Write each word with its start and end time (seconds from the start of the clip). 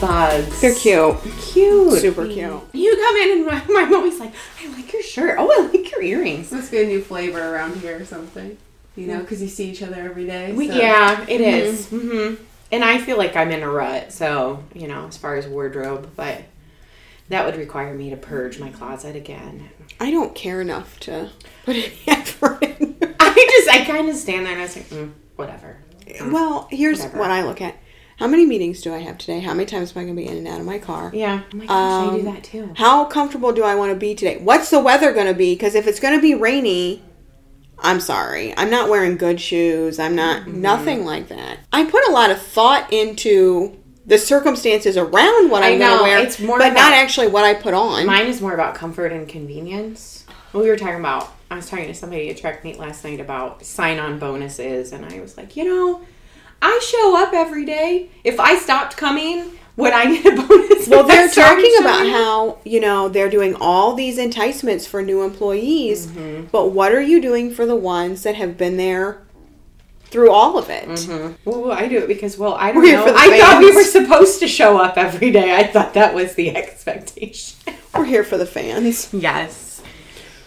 ladybugs. 0.00 0.60
They're 0.60 0.74
cute. 0.74 1.16
cute. 1.40 2.00
Super 2.00 2.26
cute. 2.26 2.60
You 2.72 2.96
come 2.96 3.16
in 3.16 3.38
and 3.38 3.46
my, 3.46 3.64
my 3.68 3.84
mommy's 3.84 4.18
like, 4.20 4.32
I 4.62 4.68
like 4.72 4.92
your 4.92 5.02
shirt. 5.02 5.36
Oh, 5.38 5.48
I 5.50 5.66
like 5.76 5.90
your 5.90 6.02
earrings. 6.02 6.50
Must 6.52 6.70
be 6.70 6.82
a 6.82 6.86
new 6.86 7.02
flavor 7.02 7.54
around 7.54 7.76
here 7.76 8.00
or 8.00 8.04
something. 8.04 8.56
You 8.96 9.06
know, 9.06 9.20
because 9.20 9.40
you 9.40 9.48
see 9.48 9.70
each 9.70 9.82
other 9.82 9.96
every 9.96 10.26
day. 10.26 10.52
We, 10.52 10.68
so- 10.68 10.74
Yeah, 10.74 11.24
it 11.28 11.40
is. 11.40 11.86
Mm-hmm. 11.86 12.42
And 12.72 12.84
I 12.84 12.98
feel 12.98 13.16
like 13.18 13.34
I'm 13.34 13.50
in 13.50 13.62
a 13.64 13.70
rut, 13.70 14.12
so, 14.12 14.62
you 14.74 14.86
know, 14.86 15.06
as 15.08 15.16
far 15.16 15.34
as 15.34 15.44
wardrobe, 15.48 16.10
but 16.14 16.42
that 17.28 17.44
would 17.44 17.56
require 17.56 17.94
me 17.94 18.10
to 18.10 18.16
purge 18.16 18.60
my 18.60 18.70
closet 18.70 19.16
again. 19.16 19.70
I 19.98 20.12
don't 20.12 20.36
care 20.36 20.60
enough 20.60 20.98
to 21.00 21.30
put 21.64 21.74
any 21.76 21.92
effort 22.06 22.62
in. 22.62 22.96
I 23.18 23.48
just, 23.64 23.68
I 23.70 23.84
kind 23.84 24.08
of 24.08 24.14
stand 24.14 24.46
there 24.46 24.52
and 24.52 24.60
I 24.60 24.64
was 24.66 24.76
like, 24.76 24.88
mm, 24.88 25.10
whatever. 25.34 25.78
well, 26.30 26.68
here's 26.70 27.00
Whatever. 27.00 27.18
what 27.18 27.30
I 27.32 27.42
look 27.44 27.60
at. 27.60 27.74
How 28.20 28.26
many 28.28 28.44
meetings 28.44 28.82
do 28.82 28.92
I 28.94 28.98
have 28.98 29.16
today? 29.16 29.40
How 29.40 29.54
many 29.54 29.64
times 29.64 29.96
am 29.96 30.00
I 30.02 30.04
going 30.04 30.14
to 30.14 30.22
be 30.22 30.28
in 30.28 30.36
and 30.36 30.46
out 30.46 30.60
of 30.60 30.66
my 30.66 30.78
car? 30.78 31.10
Yeah. 31.14 31.42
Oh 31.52 31.56
my 31.56 31.64
gosh, 31.66 31.70
I 31.70 32.10
do 32.12 32.18
Um, 32.28 32.34
that 32.34 32.44
too. 32.44 32.70
How 32.76 33.06
comfortable 33.06 33.50
do 33.52 33.62
I 33.64 33.74
want 33.74 33.92
to 33.92 33.98
be 33.98 34.14
today? 34.14 34.36
What's 34.42 34.68
the 34.68 34.78
weather 34.78 35.12
going 35.14 35.26
to 35.26 35.32
be? 35.34 35.54
Because 35.54 35.74
if 35.74 35.86
it's 35.86 35.98
going 35.98 36.14
to 36.14 36.20
be 36.20 36.34
rainy, 36.34 37.02
I'm 37.78 37.98
sorry. 37.98 38.52
I'm 38.58 38.68
not 38.70 38.90
wearing 38.90 39.16
good 39.16 39.40
shoes. 39.40 39.98
I'm 39.98 40.14
not, 40.14 40.42
Mm-hmm. 40.42 40.60
nothing 40.60 41.04
like 41.06 41.28
that. 41.28 41.60
I 41.72 41.86
put 41.90 42.06
a 42.08 42.12
lot 42.12 42.30
of 42.30 42.40
thought 42.42 42.92
into 42.92 43.78
the 44.04 44.18
circumstances 44.18 44.98
around 44.98 45.50
what 45.50 45.62
I 45.62 45.70
I'm 45.70 45.78
going 45.78 45.96
to 45.98 46.02
wear, 46.02 46.18
it's 46.18 46.38
more 46.40 46.58
but 46.58 46.74
not 46.74 46.92
actually 46.92 47.28
what 47.28 47.44
I 47.44 47.54
put 47.54 47.72
on. 47.72 48.04
Mine 48.04 48.26
is 48.26 48.42
more 48.42 48.52
about 48.52 48.74
comfort 48.74 49.12
and 49.12 49.26
convenience. 49.26 50.26
Well, 50.52 50.62
we 50.62 50.68
were 50.68 50.76
talking 50.76 50.96
about, 50.98 51.32
I 51.50 51.56
was 51.56 51.70
talking 51.70 51.86
to 51.86 51.94
somebody 51.94 52.28
at 52.28 52.36
track 52.36 52.64
meet 52.64 52.78
last 52.78 53.02
night 53.02 53.18
about 53.20 53.64
sign 53.64 53.98
on 53.98 54.18
bonuses, 54.18 54.92
and 54.92 55.06
I 55.06 55.20
was 55.20 55.38
like, 55.38 55.56
you 55.56 55.64
know, 55.64 56.02
I 56.62 56.78
show 56.82 57.16
up 57.16 57.32
every 57.32 57.64
day. 57.64 58.10
If 58.24 58.38
I 58.40 58.56
stopped 58.58 58.96
coming, 58.96 59.52
would 59.76 59.92
I 59.92 60.14
get 60.20 60.26
a 60.38 60.42
bonus? 60.46 60.88
Well, 60.88 61.04
they're 61.06 61.28
talking 61.30 61.74
about 61.80 62.06
how, 62.06 62.58
you 62.64 62.80
know, 62.80 63.08
they're 63.08 63.30
doing 63.30 63.54
all 63.60 63.94
these 63.94 64.18
enticements 64.18 64.86
for 64.86 65.02
new 65.02 65.22
employees, 65.22 66.06
Mm-hmm. 66.08 66.46
but 66.52 66.68
what 66.72 66.92
are 66.92 67.00
you 67.00 67.20
doing 67.20 67.50
for 67.50 67.64
the 67.66 67.76
ones 67.76 68.22
that 68.24 68.34
have 68.34 68.58
been 68.58 68.76
there 68.76 69.22
through 70.04 70.30
all 70.32 70.58
of 70.58 70.68
it? 70.68 70.88
Well, 71.44 71.70
I 71.72 71.86
do 71.88 71.98
it 71.98 72.08
because, 72.08 72.36
well, 72.36 72.54
I 72.54 72.72
don't 72.72 72.82
We're 72.82 72.92
know. 72.96 73.14
I 73.16 73.38
thought 73.38 73.60
we 73.62 73.74
were 73.74 73.84
supposed 73.84 74.40
to 74.40 74.48
show 74.48 74.76
up 74.76 74.96
every 74.98 75.30
day. 75.30 75.54
I 75.54 75.64
thought 75.64 75.94
that 75.94 76.14
was 76.14 76.34
the 76.34 76.54
expectation. 76.56 77.58
We're 77.94 78.04
here 78.04 78.24
for 78.24 78.36
the 78.36 78.46
fans. 78.46 79.12
Yes. 79.14 79.82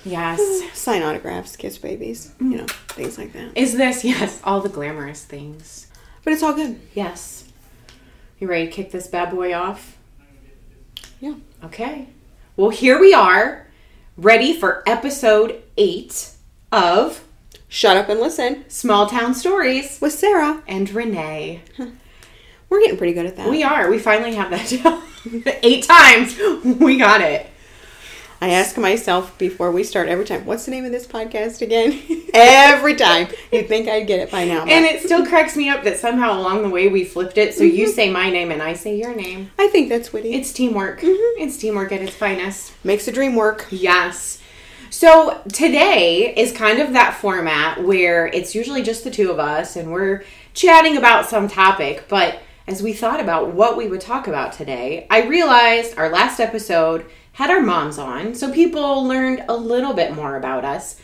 Yes. 0.06 0.40
Sign 0.78 1.02
autographs, 1.02 1.56
kiss 1.56 1.78
babies, 1.78 2.34
you 2.40 2.58
know, 2.58 2.66
things 2.90 3.18
like 3.18 3.32
that. 3.34 3.58
Is 3.58 3.78
this, 3.78 4.04
yes, 4.04 4.42
all 4.44 4.60
the 4.60 4.68
glamorous 4.70 5.24
things. 5.24 5.88
But 6.24 6.34
it's 6.34 6.44
all 6.44 6.54
good. 6.54 6.80
Yes. 6.94 7.46
You 8.40 8.48
ready 8.48 8.66
to 8.68 8.72
kick 8.72 8.92
this 8.92 9.08
bad 9.08 9.32
boy 9.32 9.54
off? 9.54 9.98
Yeah. 11.20 11.36
Okay. 11.64 12.10
Well, 12.56 12.70
here 12.70 13.00
we 13.00 13.14
are, 13.14 13.68
ready 14.18 14.58
for 14.58 14.84
episode 14.88 15.62
eight 15.78 16.32
of 16.72 17.24
Shut 17.68 17.98
up 17.98 18.08
and 18.08 18.20
listen 18.20 18.66
Small 18.70 19.08
Town 19.08 19.34
Stories 19.34 20.00
with 20.00 20.14
Sarah. 20.14 20.62
and 20.68 20.88
Renee. 20.92 21.62
We're 22.70 22.82
getting 22.82 22.98
pretty 22.98 23.14
good 23.14 23.26
at 23.26 23.36
that. 23.38 23.50
We 23.50 23.64
are. 23.64 23.90
We 23.90 23.98
finally 23.98 24.36
have 24.36 24.52
that 24.52 24.70
down. 24.84 25.02
eight 25.64 25.84
times. 25.84 26.38
We 26.80 26.98
got 27.00 27.22
it. 27.22 27.48
I 28.44 28.50
ask 28.50 28.78
myself 28.78 29.38
before 29.38 29.72
we 29.72 29.86
start 29.86 30.10
every 30.10 30.26
time, 30.26 30.46
what's 30.46 30.66
the 30.66 30.72
name 30.72 30.84
of 30.84 30.92
this 30.92 31.08
podcast 31.08 31.62
again? 31.62 31.98
every 32.34 32.94
time. 32.94 33.30
You'd 33.54 33.70
think 33.70 33.88
I'd 33.88 34.06
get 34.06 34.20
it 34.20 34.32
by 34.32 34.44
now. 34.44 34.66
but 34.66 34.70
And 34.74 34.84
it 34.84 35.02
still 35.02 35.26
cracks 35.26 35.56
me 35.56 35.70
up 35.70 35.86
that 35.86 35.98
somehow 35.98 36.38
along 36.38 36.62
the 36.62 36.70
way 36.70 36.90
we 36.90 37.06
flipped 37.06 37.38
it. 37.38 37.54
So 37.54 37.64
you 37.64 37.86
mm-hmm. 37.86 37.94
say 37.94 38.12
my 38.12 38.30
name 38.30 38.52
and 38.52 38.62
I 38.62 38.74
say 38.74 38.98
your 38.98 39.16
name. 39.16 39.52
I 39.58 39.70
think 39.70 39.88
that's 39.88 40.12
witty. 40.12 40.34
It's 40.34 40.52
teamwork. 40.52 41.00
Mm-hmm. 41.00 41.42
It's 41.42 41.56
teamwork 41.56 41.94
at 41.94 42.02
its 42.02 42.18
finest. 42.18 42.74
Makes 42.84 43.06
the 43.06 43.14
dream 43.14 43.38
work. 43.38 43.66
Yes. 43.72 44.42
So 44.90 45.42
today 45.54 46.34
is 46.36 46.52
kind 46.52 46.80
of 46.80 46.92
that 46.92 47.14
format 47.14 47.82
where 47.82 48.28
it's 48.28 48.54
usually 48.54 48.82
just 48.82 49.06
the 49.06 49.12
two 49.12 49.32
of 49.32 49.40
us 49.40 49.78
and 49.78 49.90
we're 49.90 50.26
chatting 50.54 50.98
about 50.98 51.30
some 51.30 51.48
topic. 51.48 52.10
But 52.10 52.42
as 52.68 52.84
we 52.84 52.92
thought 52.92 53.22
about 53.22 53.54
what 53.54 53.78
we 53.78 53.88
would 53.88 54.02
talk 54.02 54.28
about 54.28 54.52
today, 54.52 55.08
I 55.10 55.28
realized 55.28 55.98
our 55.98 56.10
last 56.10 56.42
episode 56.42 57.06
had 57.34 57.50
our 57.50 57.62
moms 57.62 57.98
on. 57.98 58.34
So 58.36 58.52
people 58.52 59.04
learned 59.04 59.44
a 59.48 59.56
little 59.56 59.94
bit 59.94 60.16
more 60.16 60.36
about 60.36 60.64
us. 60.66 61.00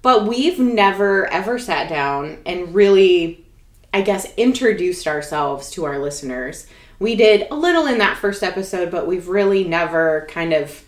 But 0.00 0.26
we've 0.26 0.58
never 0.58 1.26
ever 1.32 1.58
sat 1.58 1.88
down 1.88 2.38
and 2.44 2.74
really, 2.74 3.44
I 3.94 4.02
guess, 4.02 4.32
introduced 4.36 5.06
ourselves 5.06 5.70
to 5.72 5.84
our 5.84 5.98
listeners. 5.98 6.66
We 6.98 7.14
did 7.14 7.46
a 7.50 7.54
little 7.54 7.86
in 7.86 7.98
that 7.98 8.16
first 8.16 8.42
episode, 8.42 8.90
but 8.90 9.06
we've 9.06 9.28
really 9.28 9.64
never 9.64 10.26
kind 10.28 10.52
of 10.52 10.84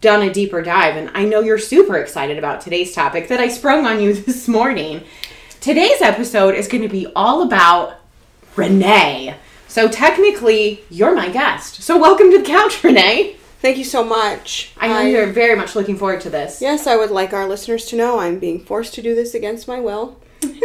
done 0.00 0.22
a 0.22 0.32
deeper 0.32 0.62
dive. 0.62 0.96
And 0.96 1.10
I 1.14 1.24
know 1.24 1.40
you're 1.40 1.58
super 1.58 1.96
excited 1.96 2.38
about 2.38 2.60
today's 2.60 2.94
topic 2.94 3.28
that 3.28 3.40
I 3.40 3.48
sprung 3.48 3.86
on 3.86 4.00
you 4.00 4.12
this 4.14 4.48
morning. 4.48 5.02
Today's 5.60 6.00
episode 6.00 6.54
is 6.54 6.68
going 6.68 6.82
to 6.82 6.88
be 6.88 7.06
all 7.16 7.42
about 7.42 8.00
Renee. 8.54 9.34
So 9.66 9.88
technically, 9.88 10.84
you're 10.90 11.14
my 11.14 11.28
guest. 11.30 11.82
So 11.82 11.98
welcome 11.98 12.30
to 12.30 12.38
the 12.38 12.44
couch, 12.44 12.82
Renee. 12.84 13.37
Thank 13.60 13.76
you 13.76 13.84
so 13.84 14.04
much. 14.04 14.72
I 14.78 14.88
know 14.88 15.00
you're 15.00 15.26
very 15.26 15.56
much 15.56 15.74
looking 15.74 15.96
forward 15.96 16.20
to 16.22 16.30
this. 16.30 16.62
Yes, 16.62 16.86
I 16.86 16.96
would 16.96 17.10
like 17.10 17.32
our 17.32 17.48
listeners 17.48 17.86
to 17.86 17.96
know 17.96 18.20
I'm 18.20 18.38
being 18.38 18.64
forced 18.64 18.94
to 18.94 19.02
do 19.02 19.14
this 19.14 19.34
against 19.34 19.66
my 19.66 19.80
will. 19.80 20.20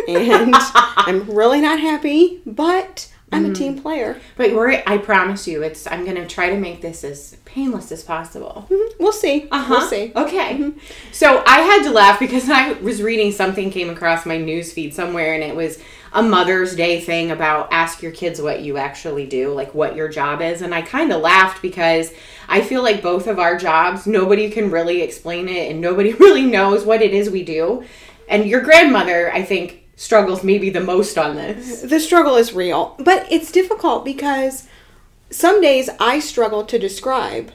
And 0.08 0.54
I'm 0.76 1.30
really 1.30 1.60
not 1.60 1.80
happy, 1.80 2.42
but 2.46 3.12
I'm 3.32 3.46
a 3.46 3.48
mm-hmm. 3.48 3.54
team 3.56 3.82
player. 3.82 4.22
But 4.38 4.54
we're, 4.54 4.84
I 4.86 5.00
promise 5.00 5.48
you, 5.48 5.64
it's. 5.64 5.88
I'm 5.88 6.04
going 6.04 6.18
to 6.18 6.28
try 6.28 6.50
to 6.50 6.58
make 6.58 6.82
this 6.82 7.04
as 7.04 7.36
painless 7.46 7.92
as 7.92 8.04
possible. 8.04 8.68
Mm-hmm. 8.70 9.04
We'll 9.04 9.12
see. 9.12 9.48
Uh-huh. 9.50 9.68
We'll 9.70 9.90
see. 9.90 10.12
Okay. 10.16 10.58
Mm-hmm. 10.58 10.80
So 11.12 11.44
I 11.48 11.62
had 11.62 11.84
to 11.84 11.90
laugh 11.90 12.20
because 12.20 12.50
I 12.50 12.74
was 12.74 13.02
reading 13.02 13.32
something 13.32 13.72
came 13.72 13.90
across 13.90 14.26
my 14.26 14.38
news 14.38 14.72
feed 14.72 14.94
somewhere 14.94 15.34
and 15.34 15.44
it 15.44 15.56
was 15.56 15.82
a 16.14 16.22
Mother's 16.22 16.76
Day 16.76 17.02
thing 17.02 17.32
about 17.32 17.70
ask 17.72 18.04
your 18.04 18.12
kids 18.12 18.40
what 18.40 18.62
you 18.62 18.78
actually 18.78 19.26
do, 19.26 19.52
like 19.52 19.74
what 19.74 19.96
your 19.96 20.08
job 20.08 20.42
is. 20.42 20.62
And 20.62 20.74
I 20.74 20.84
kind 20.84 21.12
of 21.12 21.22
laughed 21.22 21.62
because 21.62 22.14
I 22.48 22.62
feel 22.62 22.84
like 22.84 23.02
both 23.02 23.28
of 23.28 23.40
our 23.40 23.58
jobs, 23.58 24.06
nobody 24.06 24.52
can 24.52 24.70
really 24.70 25.02
explain 25.02 25.50
it 25.50 25.72
and 25.72 25.82
nobody 25.82 26.14
really 26.20 26.46
knows 26.46 26.86
what 26.86 27.02
it 27.02 27.14
is 27.14 27.30
we 27.30 27.44
do. 27.44 27.84
And 28.30 28.46
your 28.46 28.62
grandmother, 28.62 29.34
I 29.34 29.44
think, 29.44 29.84
struggles 29.96 30.44
maybe 30.44 30.70
the 30.70 30.82
most 30.82 31.18
on 31.18 31.36
this. 31.36 31.82
The 31.82 32.00
struggle 32.00 32.36
is 32.36 32.54
real, 32.54 32.96
but 33.00 33.30
it's 33.32 33.52
difficult 33.52 34.06
because 34.06 34.68
some 35.30 35.62
days 35.62 35.90
I 36.00 36.20
struggle 36.20 36.64
to 36.66 36.78
describe 36.78 37.52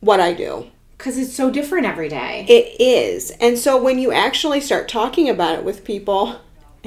what 0.00 0.20
I 0.20 0.32
do. 0.32 0.70
Because 0.96 1.18
it's 1.18 1.34
so 1.34 1.50
different 1.50 1.86
every 1.86 2.08
day. 2.08 2.46
It 2.48 2.80
is. 2.80 3.30
And 3.32 3.58
so 3.58 3.80
when 3.80 3.98
you 3.98 4.12
actually 4.12 4.60
start 4.60 4.88
talking 4.88 5.28
about 5.28 5.58
it 5.58 5.64
with 5.64 5.84
people, 5.84 6.36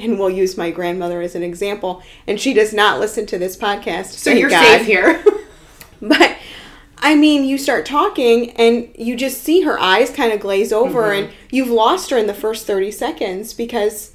and 0.02 0.18
we'll 0.18 0.30
use 0.30 0.56
my 0.56 0.70
grandmother 0.70 1.20
as 1.20 1.34
an 1.34 1.42
example, 1.42 2.02
and 2.26 2.40
she 2.40 2.52
does 2.54 2.72
not 2.72 3.00
listen 3.00 3.26
to 3.26 3.38
this 3.38 3.56
podcast. 3.56 4.06
So 4.12 4.30
you're 4.30 4.50
God. 4.50 4.62
safe 4.78 4.86
here. 4.86 5.24
But 6.02 6.36
I 6.98 7.14
mean, 7.14 7.44
you 7.44 7.58
start 7.58 7.84
talking 7.86 8.50
and 8.52 8.88
you 8.98 9.16
just 9.16 9.42
see 9.42 9.62
her 9.62 9.78
eyes 9.78 10.10
kind 10.10 10.32
of 10.32 10.40
glaze 10.40 10.72
over, 10.72 11.02
Mm-hmm. 11.10 11.24
and 11.26 11.34
you've 11.50 11.68
lost 11.68 12.10
her 12.10 12.16
in 12.18 12.26
the 12.26 12.34
first 12.34 12.66
30 12.66 12.90
seconds 12.90 13.52
because, 13.54 14.12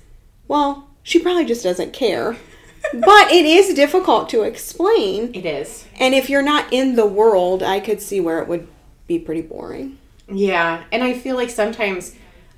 well, 0.47 0.87
she 1.03 1.19
probably 1.19 1.45
just 1.45 1.63
doesn't 1.63 1.93
care. 1.93 2.37
but 2.93 3.31
it 3.31 3.45
is 3.45 3.73
difficult 3.75 4.29
to 4.29 4.43
explain. 4.43 5.31
it 5.33 5.45
is. 5.45 5.85
And 5.99 6.13
if 6.13 6.29
you're 6.29 6.41
not 6.43 6.71
in 6.73 6.95
the 6.95 7.05
world, 7.07 7.61
I 7.63 7.79
could 7.79 8.01
see 8.01 8.19
where 8.19 8.39
it 8.39 8.47
would 8.47 8.67
be 9.07 9.17
pretty 9.19 9.41
boring. 9.41 9.97
Yeah, 10.27 10.83
and 10.91 11.03
I 11.03 11.13
feel 11.13 11.35
like 11.35 11.49
sometimes 11.51 12.15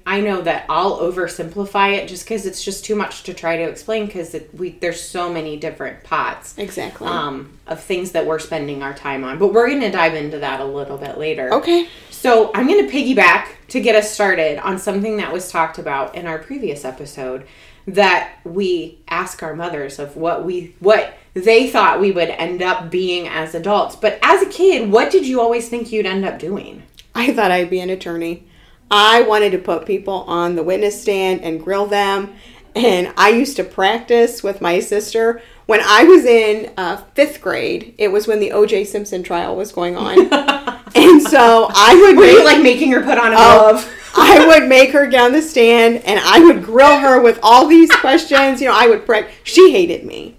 I 0.07 0.21
know 0.21 0.42
that 0.42 0.65
I'll 0.69 1.00
oversimplify 1.00 1.98
it 1.98 2.07
just 2.07 2.24
because 2.24 2.45
it's 2.45 2.63
just 2.63 2.86
too 2.86 2.95
much 2.95 3.24
to 3.24 3.33
try 3.33 3.57
to 3.57 3.63
explain 3.63 4.06
because 4.06 4.36
we 4.54 4.69
there's 4.71 5.01
so 5.01 5.31
many 5.31 5.57
different 5.57 6.04
pots 6.04 6.57
Exactly. 6.57 7.07
um, 7.07 7.59
of 7.68 7.83
things 7.83 8.13
that 8.13 8.25
we're 8.25 8.39
spending 8.39 8.81
our 8.81 8.94
time 8.94 9.24
on. 9.25 9.38
But 9.38 9.54
we're 9.54 9.69
gonna 9.69 9.92
dive 9.92 10.15
into 10.15 10.39
that 10.39 10.62
a 10.62 10.65
little 10.65 10.98
bit 10.98 11.18
later. 11.18 11.54
okay. 11.54 11.89
So 12.09 12.51
I'm 12.56 12.68
gonna 12.68 12.88
piggyback 12.88 13.50
to 13.68 13.80
get 13.81 13.95
us 13.95 14.09
started 14.09 14.57
on 14.59 14.80
something 14.80 15.18
that 15.18 15.31
was 15.33 15.51
talked 15.51 15.77
about 15.77 16.15
in 16.15 16.25
our 16.25 16.39
previous 16.39 16.86
episode 16.86 17.45
that 17.86 18.33
we 18.44 18.98
ask 19.10 19.44
our 19.44 19.56
mothers 19.56 20.00
of 20.00 20.15
what 20.15 20.44
we 20.45 20.74
what 20.80 21.18
they 21.33 21.69
thought 21.69 22.00
we 22.00 22.12
would 22.12 22.30
end 22.30 22.62
up 22.63 22.89
being 22.89 23.27
as 23.27 23.53
adults. 23.53 23.95
But 23.98 24.18
as 24.24 24.42
a 24.42 24.50
kid, 24.50 24.89
what 24.89 25.12
did 25.12 25.27
you 25.27 25.42
always 25.42 25.69
think 25.69 25.92
you'd 25.92 26.06
end 26.07 26.25
up 26.25 26.39
doing? 26.39 26.83
I 27.13 27.33
thought 27.33 27.51
I'd 27.51 27.69
be 27.69 27.81
an 27.81 27.89
attorney. 27.89 28.47
I 28.89 29.22
wanted 29.22 29.51
to 29.51 29.57
put 29.57 29.86
people 29.86 30.24
on 30.28 30.56
the 30.56 30.63
witness 30.63 31.01
stand 31.01 31.42
and 31.42 31.63
grill 31.63 31.86
them. 31.86 32.34
And 32.75 33.12
I 33.18 33.30
used 33.30 33.56
to 33.57 33.63
practice 33.63 34.44
with 34.44 34.62
my 34.62 34.80
sister. 34.80 35.42
When 35.66 35.81
I 35.84 36.04
was 36.04 36.25
in 36.25 36.72
uh, 36.78 36.98
fifth 37.16 37.42
grade, 37.42 37.95
it 37.98 38.10
was 38.10 38.28
when 38.28 38.39
the 38.39 38.51
O.J. 38.51 38.84
Simpson 38.86 39.24
trial 39.24 39.56
was 39.56 39.72
going 39.72 39.98
on. 39.98 40.19
and 40.95 41.22
so 41.22 41.68
I 41.74 41.95
would 42.00 42.18
Were 42.18 42.25
you 42.25 42.45
like 42.45 42.62
making 42.62 42.92
her 42.92 43.01
put 43.01 43.18
on 43.18 43.34
a 43.34 43.36
Oh, 43.38 43.72
glove? 43.72 43.94
I 44.16 44.45
would 44.48 44.69
make 44.69 44.92
her 44.92 45.07
get 45.07 45.22
on 45.22 45.31
the 45.31 45.42
stand 45.42 45.98
and 46.06 46.19
I 46.24 46.39
would 46.39 46.63
grill 46.63 47.00
her 47.00 47.22
with 47.22 47.39
all 47.44 47.68
these 47.68 47.92
questions. 47.92 48.62
You 48.62 48.68
know, 48.68 48.75
I 48.75 48.88
would 48.88 49.06
prep. 49.06 49.30
She 49.44 49.72
hated 49.72 50.06
me. 50.06 50.36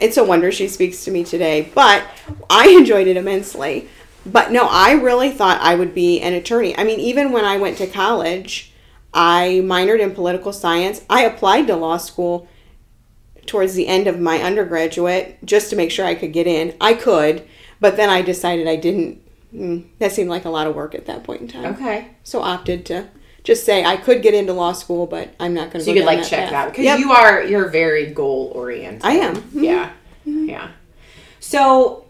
it's 0.00 0.16
a 0.16 0.24
wonder 0.24 0.50
she 0.52 0.68
speaks 0.68 1.04
to 1.04 1.10
me 1.10 1.24
today. 1.24 1.68
But 1.74 2.04
I 2.48 2.68
enjoyed 2.70 3.06
it 3.08 3.16
immensely. 3.16 3.88
But 4.24 4.52
no, 4.52 4.66
I 4.70 4.92
really 4.92 5.30
thought 5.30 5.60
I 5.60 5.74
would 5.74 5.94
be 5.94 6.20
an 6.20 6.32
attorney. 6.34 6.76
I 6.78 6.84
mean, 6.84 7.00
even 7.00 7.32
when 7.32 7.44
I 7.44 7.56
went 7.56 7.78
to 7.78 7.86
college, 7.86 8.72
I 9.12 9.60
minored 9.64 10.00
in 10.00 10.14
political 10.14 10.52
science. 10.52 11.02
I 11.10 11.24
applied 11.24 11.66
to 11.66 11.76
law 11.76 11.96
school 11.96 12.48
towards 13.46 13.74
the 13.74 13.88
end 13.88 14.06
of 14.06 14.20
my 14.20 14.40
undergraduate 14.40 15.38
just 15.44 15.70
to 15.70 15.76
make 15.76 15.90
sure 15.90 16.06
I 16.06 16.14
could 16.14 16.32
get 16.32 16.46
in. 16.46 16.76
I 16.80 16.94
could, 16.94 17.42
but 17.80 17.96
then 17.96 18.08
I 18.08 18.22
decided 18.22 18.68
I 18.68 18.76
didn't. 18.76 19.20
mm, 19.52 19.84
That 19.98 20.12
seemed 20.12 20.30
like 20.30 20.44
a 20.44 20.50
lot 20.50 20.66
of 20.68 20.76
work 20.76 20.94
at 20.94 21.06
that 21.06 21.24
point 21.24 21.40
in 21.42 21.48
time. 21.48 21.74
Okay. 21.74 22.08
So 22.22 22.40
opted 22.42 22.86
to 22.86 23.08
just 23.42 23.64
say 23.66 23.84
I 23.84 23.96
could 23.96 24.22
get 24.22 24.34
into 24.34 24.52
law 24.52 24.72
school, 24.72 25.06
but 25.08 25.34
I'm 25.40 25.52
not 25.52 25.72
going 25.72 25.80
to. 25.80 25.84
So 25.84 25.90
you 25.92 26.00
could 26.00 26.06
like 26.06 26.22
check 26.24 26.50
that 26.50 26.70
because 26.70 27.00
you 27.00 27.10
are 27.10 27.42
you're 27.42 27.68
very 27.68 28.06
goal 28.12 28.52
oriented. 28.54 29.00
I 29.04 29.14
am. 29.14 29.34
Mhm. 29.36 29.64
Yeah. 29.64 29.90
Yeah. 30.24 30.68
So 31.40 32.04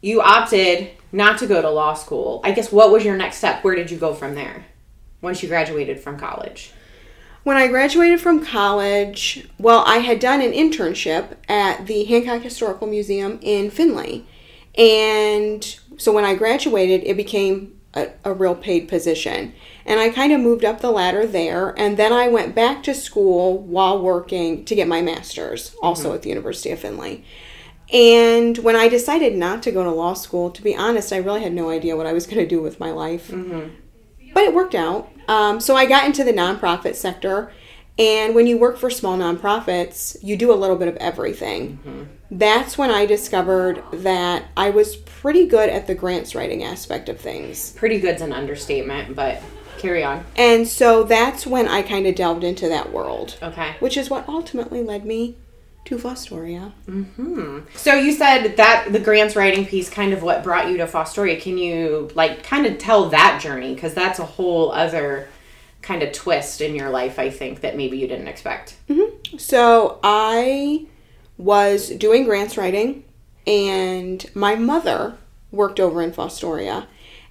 you 0.00 0.20
opted 0.22 0.90
not 1.12 1.38
to 1.38 1.46
go 1.46 1.62
to 1.62 1.70
law 1.70 1.94
school. 1.94 2.40
I 2.44 2.52
guess 2.52 2.70
what 2.72 2.90
was 2.90 3.04
your 3.04 3.16
next 3.16 3.36
step? 3.36 3.64
Where 3.64 3.74
did 3.74 3.90
you 3.90 3.98
go 3.98 4.14
from 4.14 4.34
there? 4.34 4.66
Once 5.20 5.42
you 5.42 5.48
graduated 5.48 6.00
from 6.00 6.18
college. 6.18 6.72
When 7.44 7.56
I 7.56 7.68
graduated 7.68 8.20
from 8.20 8.44
college, 8.44 9.48
well, 9.58 9.82
I 9.86 9.98
had 9.98 10.20
done 10.20 10.42
an 10.42 10.52
internship 10.52 11.36
at 11.48 11.86
the 11.86 12.04
Hancock 12.04 12.42
Historical 12.42 12.86
Museum 12.86 13.38
in 13.40 13.70
Findlay. 13.70 14.24
And 14.76 15.64
so 15.96 16.12
when 16.12 16.24
I 16.24 16.34
graduated, 16.34 17.04
it 17.04 17.16
became 17.16 17.80
a, 17.94 18.10
a 18.24 18.32
real 18.32 18.54
paid 18.54 18.88
position. 18.88 19.54
And 19.86 19.98
I 19.98 20.10
kind 20.10 20.32
of 20.32 20.40
moved 20.40 20.64
up 20.64 20.80
the 20.80 20.90
ladder 20.90 21.26
there. 21.26 21.74
And 21.78 21.96
then 21.96 22.12
I 22.12 22.28
went 22.28 22.54
back 22.54 22.82
to 22.82 22.94
school 22.94 23.58
while 23.58 24.00
working 24.00 24.64
to 24.66 24.74
get 24.74 24.86
my 24.86 25.00
master's, 25.00 25.74
also 25.82 26.08
mm-hmm. 26.08 26.16
at 26.16 26.22
the 26.22 26.28
University 26.28 26.70
of 26.70 26.80
Findlay. 26.80 27.24
And 27.92 28.58
when 28.58 28.76
I 28.76 28.88
decided 28.88 29.34
not 29.36 29.62
to 29.62 29.70
go 29.72 29.82
to 29.82 29.90
law 29.90 30.14
school, 30.14 30.50
to 30.50 30.62
be 30.62 30.76
honest, 30.76 31.12
I 31.12 31.16
really 31.18 31.42
had 31.42 31.52
no 31.54 31.70
idea 31.70 31.96
what 31.96 32.06
I 32.06 32.12
was 32.12 32.26
going 32.26 32.38
to 32.38 32.46
do 32.46 32.60
with 32.60 32.78
my 32.80 32.90
life. 32.90 33.30
But 33.30 34.44
it 34.44 34.54
worked 34.54 34.74
out. 34.74 35.10
Um, 35.26 35.58
so 35.60 35.74
I 35.74 35.86
got 35.86 36.04
into 36.04 36.22
the 36.24 36.32
nonprofit 36.32 36.94
sector. 36.94 37.50
And 37.98 38.34
when 38.34 38.46
you 38.46 38.56
work 38.58 38.76
for 38.78 38.90
small 38.90 39.18
nonprofits, 39.18 40.16
you 40.22 40.36
do 40.36 40.52
a 40.52 40.54
little 40.54 40.76
bit 40.76 40.86
of 40.88 40.96
everything. 40.96 42.08
That's 42.30 42.76
when 42.78 42.90
I 42.90 43.06
discovered 43.06 43.82
that 43.92 44.44
I 44.56 44.70
was 44.70 44.96
pretty 44.96 45.46
good 45.46 45.68
at 45.70 45.86
the 45.86 45.94
grants 45.94 46.34
writing 46.34 46.62
aspect 46.62 47.08
of 47.08 47.18
things. 47.18 47.72
Pretty 47.72 47.98
good's 47.98 48.22
an 48.22 48.32
understatement, 48.32 49.16
but 49.16 49.42
carry 49.78 50.04
on. 50.04 50.24
And 50.36 50.68
so 50.68 51.02
that's 51.04 51.46
when 51.46 51.66
I 51.66 51.82
kind 51.82 52.06
of 52.06 52.14
delved 52.14 52.44
into 52.44 52.68
that 52.68 52.92
world, 52.92 53.36
Okay. 53.42 53.74
which 53.80 53.96
is 53.96 54.10
what 54.10 54.28
ultimately 54.28 54.82
led 54.82 55.04
me 55.06 55.36
to 55.88 55.96
Fostoria. 55.96 56.72
Mm-hmm. 56.86 57.60
So 57.74 57.94
you 57.94 58.12
said 58.12 58.56
that 58.58 58.92
the 58.92 59.00
grants 59.00 59.34
writing 59.34 59.64
piece 59.64 59.88
kind 59.88 60.12
of 60.12 60.22
what 60.22 60.44
brought 60.44 60.68
you 60.68 60.76
to 60.76 60.86
Fostoria. 60.86 61.40
Can 61.40 61.56
you 61.56 62.10
like 62.14 62.42
kind 62.42 62.66
of 62.66 62.78
tell 62.78 63.08
that 63.08 63.40
journey 63.42 63.74
because 63.74 63.94
that's 63.94 64.18
a 64.18 64.24
whole 64.24 64.70
other 64.70 65.28
kind 65.80 66.02
of 66.02 66.12
twist 66.12 66.60
in 66.60 66.74
your 66.74 66.90
life 66.90 67.18
I 67.18 67.30
think 67.30 67.62
that 67.62 67.76
maybe 67.76 67.96
you 67.96 68.06
didn't 68.06 68.28
expect. 68.28 68.76
Mm-hmm. 68.88 69.38
So 69.38 69.98
I 70.02 70.86
was 71.38 71.88
doing 71.90 72.24
grants 72.24 72.58
writing, 72.58 73.04
and 73.46 74.24
my 74.34 74.54
mother 74.54 75.16
worked 75.50 75.80
over 75.80 76.02
in 76.02 76.12
Fostoria, 76.12 76.86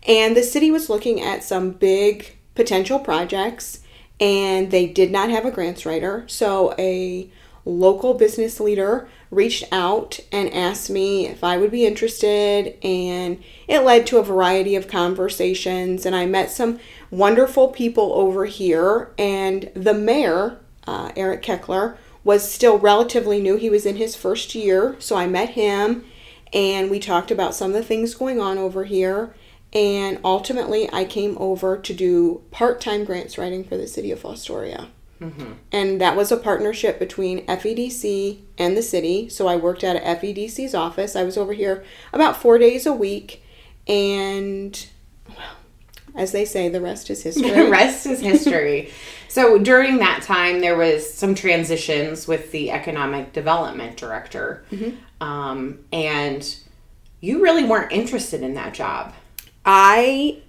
and 0.08 0.36
the 0.36 0.42
city 0.42 0.72
was 0.72 0.90
looking 0.90 1.22
at 1.22 1.44
some 1.44 1.72
big 1.72 2.36
potential 2.56 2.98
projects, 2.98 3.82
and 4.20 4.72
they 4.72 4.88
did 4.88 5.12
not 5.12 5.30
have 5.30 5.46
a 5.46 5.52
grants 5.52 5.86
writer. 5.86 6.24
So 6.28 6.74
a 6.80 7.30
local 7.68 8.14
business 8.14 8.60
leader 8.60 9.08
reached 9.30 9.66
out 9.72 10.20
and 10.32 10.54
asked 10.54 10.90
me 10.90 11.28
if 11.28 11.44
I 11.44 11.58
would 11.58 11.72
be 11.72 11.86
interested, 11.86 12.78
and 12.84 13.44
it 13.68 13.80
led 13.80 14.08
to 14.08 14.18
a 14.18 14.24
variety 14.24 14.76
of 14.76 14.88
conversations. 14.88 16.06
And 16.06 16.16
I 16.16 16.26
met 16.26 16.50
some 16.50 16.80
wonderful 17.12 17.68
people 17.68 18.14
over 18.14 18.46
here, 18.46 19.12
and 19.18 19.70
the 19.74 19.94
mayor, 19.94 20.60
uh, 20.86 21.12
Eric 21.16 21.44
Keckler, 21.44 21.98
was 22.24 22.50
still 22.50 22.78
relatively 22.78 23.42
new. 23.42 23.58
He 23.58 23.70
was 23.70 23.86
in 23.86 23.98
his 23.98 24.16
first 24.16 24.56
year, 24.56 24.96
so 25.00 25.16
I 25.16 25.28
met 25.28 25.52
him, 25.52 26.06
and 26.54 26.90
we 26.90 27.00
talked 27.00 27.32
about 27.32 27.56
some 27.56 27.72
of 27.72 27.76
the 27.76 27.84
things 27.84 28.16
going 28.16 28.40
on 28.40 28.58
over 28.58 28.86
here. 28.86 29.34
And 29.74 30.20
ultimately, 30.24 30.90
I 30.94 31.04
came 31.04 31.38
over 31.40 31.78
to 31.78 31.94
do 31.94 32.42
part 32.52 32.80
time 32.80 33.04
grants 33.04 33.38
writing 33.38 33.66
for 33.66 33.76
the 33.76 33.88
city 33.88 34.12
of 34.12 34.22
Fostoria. 35.20 35.56
And 35.72 36.02
that 36.02 36.16
was 36.16 36.32
a 36.32 36.38
partnership 36.38 37.00
between 37.00 37.46
FEDC 37.48 38.42
and 38.58 38.76
the 38.78 38.82
city. 38.82 39.30
So 39.30 39.48
I 39.48 39.56
worked 39.56 39.84
at 39.84 40.02
FEDC's 40.04 40.74
office. 40.74 41.16
I 41.16 41.24
was 41.24 41.38
over 41.38 41.54
here 41.54 41.84
about 42.14 42.38
four 42.38 42.58
days 42.58 42.86
a 42.86 42.94
week. 42.94 43.44
And, 43.88 44.88
well, 45.30 45.38
as 46.16 46.32
they 46.32 46.46
say, 46.46 46.70
the 46.70 46.82
rest 46.82 47.10
is 47.10 47.24
history. 47.24 47.50
The 47.50 47.70
rest 47.70 48.06
is 48.06 48.20
history. 48.20 48.92
so 49.28 49.58
during 49.58 49.98
that 49.98 50.24
time, 50.24 50.60
there 50.60 50.76
was 50.78 51.12
some 51.12 51.36
transitions 51.36 52.28
with 52.28 52.52
the 52.52 52.72
economic 52.72 53.34
development 53.34 53.98
director, 53.98 54.66
um, 55.22 55.80
and 55.94 56.58
you 57.22 57.42
really 57.42 57.64
weren't 57.64 57.92
interested 57.92 58.42
in 58.42 58.56
that 58.56 58.74
job. 58.74 59.14
I 59.66 60.42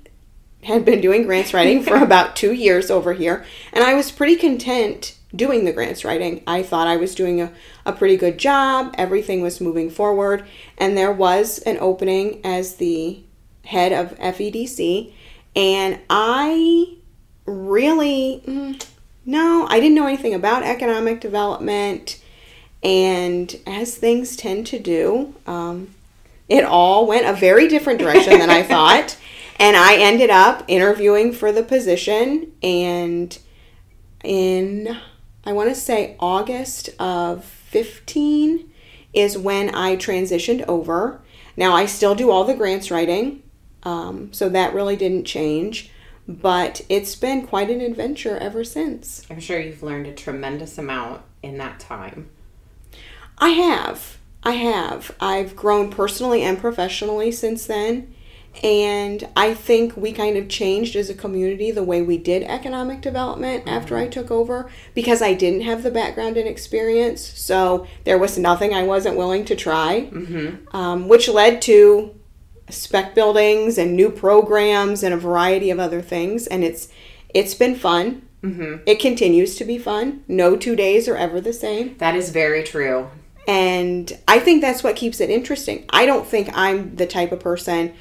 had 0.63 0.85
been 0.85 1.01
doing 1.01 1.25
grants 1.25 1.55
writing 1.55 1.83
for 1.83 1.97
about 2.03 2.37
two 2.37 2.53
years 2.53 2.91
over 2.91 3.13
here, 3.13 3.45
and 3.73 3.85
I 3.85 3.95
was 3.95 4.11
pretty 4.11 4.37
content 4.37 5.17
doing 5.35 5.65
the 5.65 5.73
grants 5.73 6.05
writing. 6.05 6.43
I 6.47 6.63
thought 6.63 6.89
I 6.89 6.97
was 6.97 7.15
doing 7.15 7.41
a, 7.41 7.53
a 7.85 7.93
pretty 7.93 8.17
good 8.17 8.39
job, 8.39 8.95
everything 8.97 9.41
was 9.43 9.61
moving 9.61 9.91
forward, 9.91 10.45
and 10.77 10.97
there 10.97 11.13
was 11.13 11.59
an 11.61 11.79
opening 11.81 12.41
as 12.45 12.77
the 12.77 13.21
head 13.65 13.93
of 13.93 14.19
FEDC, 14.19 15.13
and 15.55 15.99
I 16.09 16.97
really, 17.45 18.43
mm, 18.47 18.85
no, 19.27 19.67
I 19.69 19.81
didn't 19.81 19.95
know 19.95 20.07
anything 20.07 20.35
about 20.35 20.63
economic 20.63 21.21
development, 21.21 22.23
and 22.83 23.55
as 23.67 23.97
things 23.97 24.37
tend 24.37 24.67
to 24.69 24.79
do, 24.79 25.35
um, 25.47 25.95
it 26.49 26.65
all 26.65 27.07
went 27.07 27.27
a 27.27 27.33
very 27.35 27.69
different 27.69 27.99
direction 27.99 28.39
than 28.39 28.51
I 28.51 28.63
thought. 28.65 29.19
And 29.59 29.77
I 29.77 29.97
ended 29.97 30.31
up 30.31 30.65
interviewing 30.69 31.33
for 31.33 31.50
the 31.53 31.62
position. 31.62 32.53
And 32.62 33.37
in, 34.23 34.97
I 35.45 35.53
want 35.53 35.69
to 35.71 35.75
say 35.75 36.17
August 36.21 36.91
of 36.99 37.45
15 37.45 38.71
is 39.12 39.37
when 39.37 39.75
I 39.75 39.97
transitioned 39.97 40.65
over. 40.69 41.21
Now, 41.57 41.75
I 41.75 41.87
still 41.87 42.15
do 42.15 42.31
all 42.31 42.45
the 42.45 42.55
grants 42.55 42.91
writing. 42.91 43.43
Um, 43.83 44.33
so 44.33 44.49
that 44.49 44.75
really 44.75 44.97
didn't 44.97 45.25
change. 45.25 45.91
But 46.29 46.83
it's 46.88 47.17
been 47.17 47.47
quite 47.47 47.71
an 47.71 47.81
adventure 47.81 48.37
ever 48.37 48.62
since. 48.62 49.27
I'm 49.31 49.41
sure 49.41 49.59
you've 49.59 49.83
learned 49.83 50.07
a 50.07 50.12
tremendous 50.12 50.77
amount 50.77 51.23
in 51.43 51.59
that 51.59 51.81
time. 51.81 52.29
I 53.38 53.50
have. 53.50 54.19
I 54.43 54.53
have. 54.53 55.12
I've 55.21 55.57
grown 55.57 55.91
personally 55.91 56.43
and 56.43 56.59
professionally 56.59 57.33
since 57.33 57.67
then. 57.67 58.15
And 58.62 59.28
I 59.37 59.55
think 59.55 59.97
we 59.97 60.12
kind 60.12 60.37
of 60.37 60.49
changed 60.49 60.97
as 60.97 61.09
a 61.09 61.14
community 61.14 61.71
the 61.71 61.85
way 61.85 62.02
we 62.02 62.19
did 62.19 62.43
economic 62.43 63.00
development 63.00 63.64
after 63.67 63.97
I 63.97 64.09
took 64.09 64.31
over 64.31 64.69
because 64.95 65.23
I 65.23 65.35
didn't 65.35 65.61
have 65.61 65.83
the 65.83 65.90
background 65.90 66.37
and 66.37 66.49
experience. 66.49 67.21
So 67.21 67.87
there 68.05 68.19
was 68.19 68.37
nothing 68.37 68.75
I 68.75 68.83
wasn't 68.83 69.17
willing 69.17 69.45
to 69.45 69.55
try, 69.55 70.11
um, 70.73 71.09
which 71.09 71.28
led 71.28 71.62
to 71.62 72.14
spec 72.69 73.14
buildings 73.14 73.78
and 73.78 73.95
new 73.95 74.11
programs 74.11 75.02
and 75.02 75.14
a 75.14 75.19
variety 75.19 75.71
of 75.71 75.78
other 75.78 76.02
things. 76.02 76.47
And 76.47 76.64
it's 76.64 76.88
it's 77.33 77.55
been 77.55 77.76
fun. 77.76 78.26
Mm-hmm. 78.43 78.83
It 78.87 79.00
continues 79.00 79.57
to 79.57 79.64
be 79.64 79.78
fun. 79.78 80.25
No 80.26 80.57
two 80.57 80.75
days 80.75 81.09
are 81.09 81.17
ever 81.17 81.40
the 81.40 81.52
same. 81.52 81.97
That 81.99 82.14
is 82.14 82.31
very 82.31 82.62
true. 82.62 83.09
And 83.47 84.19
I 84.28 84.38
think 84.38 84.61
that's 84.61 84.83
what 84.83 84.97
keeps 84.97 85.21
it 85.21 85.31
interesting. 85.31 85.87
I 85.88 86.07
don't 86.07 86.26
think 86.26 86.50
I'm 86.52 86.97
the 86.97 87.07
type 87.07 87.33
of 87.33 87.40
person 87.40 87.95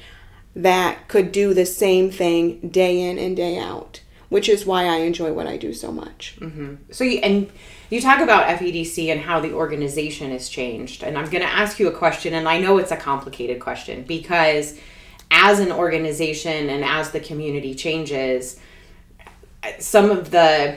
that 0.58 1.06
could 1.06 1.30
do 1.30 1.54
the 1.54 1.64
same 1.64 2.10
thing 2.10 2.68
day 2.68 3.00
in 3.00 3.16
and 3.16 3.36
day 3.36 3.58
out, 3.58 4.02
which 4.28 4.48
is 4.48 4.66
why 4.66 4.86
I 4.86 4.96
enjoy 4.96 5.32
what 5.32 5.46
I 5.46 5.56
do 5.56 5.72
so 5.72 5.92
much. 5.92 6.36
Mm-hmm. 6.40 6.74
So 6.90 7.04
you, 7.04 7.18
and 7.20 7.48
you 7.90 8.00
talk 8.00 8.20
about 8.20 8.48
FEDC 8.58 9.10
and 9.10 9.20
how 9.20 9.38
the 9.38 9.52
organization 9.52 10.32
has 10.32 10.48
changed. 10.48 11.04
And 11.04 11.16
I'm 11.16 11.30
going 11.30 11.44
to 11.44 11.48
ask 11.48 11.78
you 11.78 11.86
a 11.86 11.92
question, 11.92 12.34
and 12.34 12.48
I 12.48 12.58
know 12.58 12.76
it's 12.78 12.90
a 12.90 12.96
complicated 12.96 13.60
question 13.60 14.02
because 14.02 14.76
as 15.30 15.60
an 15.60 15.70
organization 15.70 16.68
and 16.68 16.84
as 16.84 17.12
the 17.12 17.20
community 17.20 17.76
changes, 17.76 18.58
some 19.78 20.10
of 20.10 20.32
the 20.32 20.76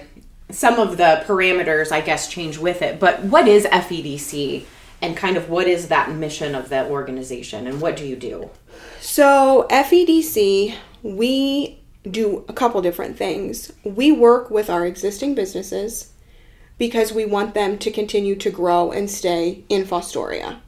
some 0.52 0.80
of 0.80 0.98
the 0.98 1.24
parameters, 1.26 1.94
I 1.94 2.02
guess, 2.02 2.28
change 2.28 2.58
with 2.58 2.82
it. 2.82 3.00
But 3.00 3.24
what 3.24 3.48
is 3.48 3.66
FEDC, 3.66 4.66
and 5.02 5.18
kind 5.18 5.38
of 5.38 5.50
what 5.50 5.68
is 5.68 5.88
that 5.88 6.12
mission 6.12 6.56
of 6.56 6.70
that 6.70 6.90
organization, 6.90 7.68
and 7.68 7.82
what 7.82 7.98
do 7.98 8.06
you 8.06 8.16
do? 8.16 8.50
So, 9.00 9.68
FEDC, 9.70 10.76
we 11.02 11.80
do 12.10 12.46
a 12.48 12.54
couple 12.54 12.82
different 12.82 13.18
things. 13.18 13.72
We 13.84 14.12
work 14.12 14.50
with 14.52 14.70
our 14.70 14.86
existing 14.86 15.36
businesses 15.36 16.14
because 16.78 17.14
we 17.14 17.26
want 17.26 17.54
them 17.54 17.78
to 17.78 17.92
continue 17.92 18.36
to 18.36 18.50
grow 18.50 18.92
and 18.92 19.10
stay 19.10 19.64
in 19.70 19.86
Fostoria. 19.86 20.60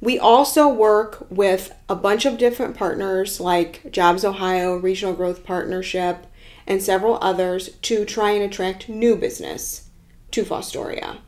We 0.00 0.18
also 0.18 0.68
work 0.68 1.26
with 1.30 1.74
a 1.88 1.96
bunch 1.96 2.26
of 2.26 2.38
different 2.38 2.76
partners 2.76 3.40
like 3.40 3.90
Jobs 3.90 4.24
Ohio, 4.24 4.76
Regional 4.76 5.14
Growth 5.14 5.42
Partnership, 5.42 6.26
and 6.66 6.82
several 6.82 7.18
others 7.22 7.70
to 7.82 8.04
try 8.04 8.32
and 8.32 8.42
attract 8.42 8.88
new 8.88 9.16
business 9.16 9.88
to 10.32 10.44
Fostoria. 10.44 11.18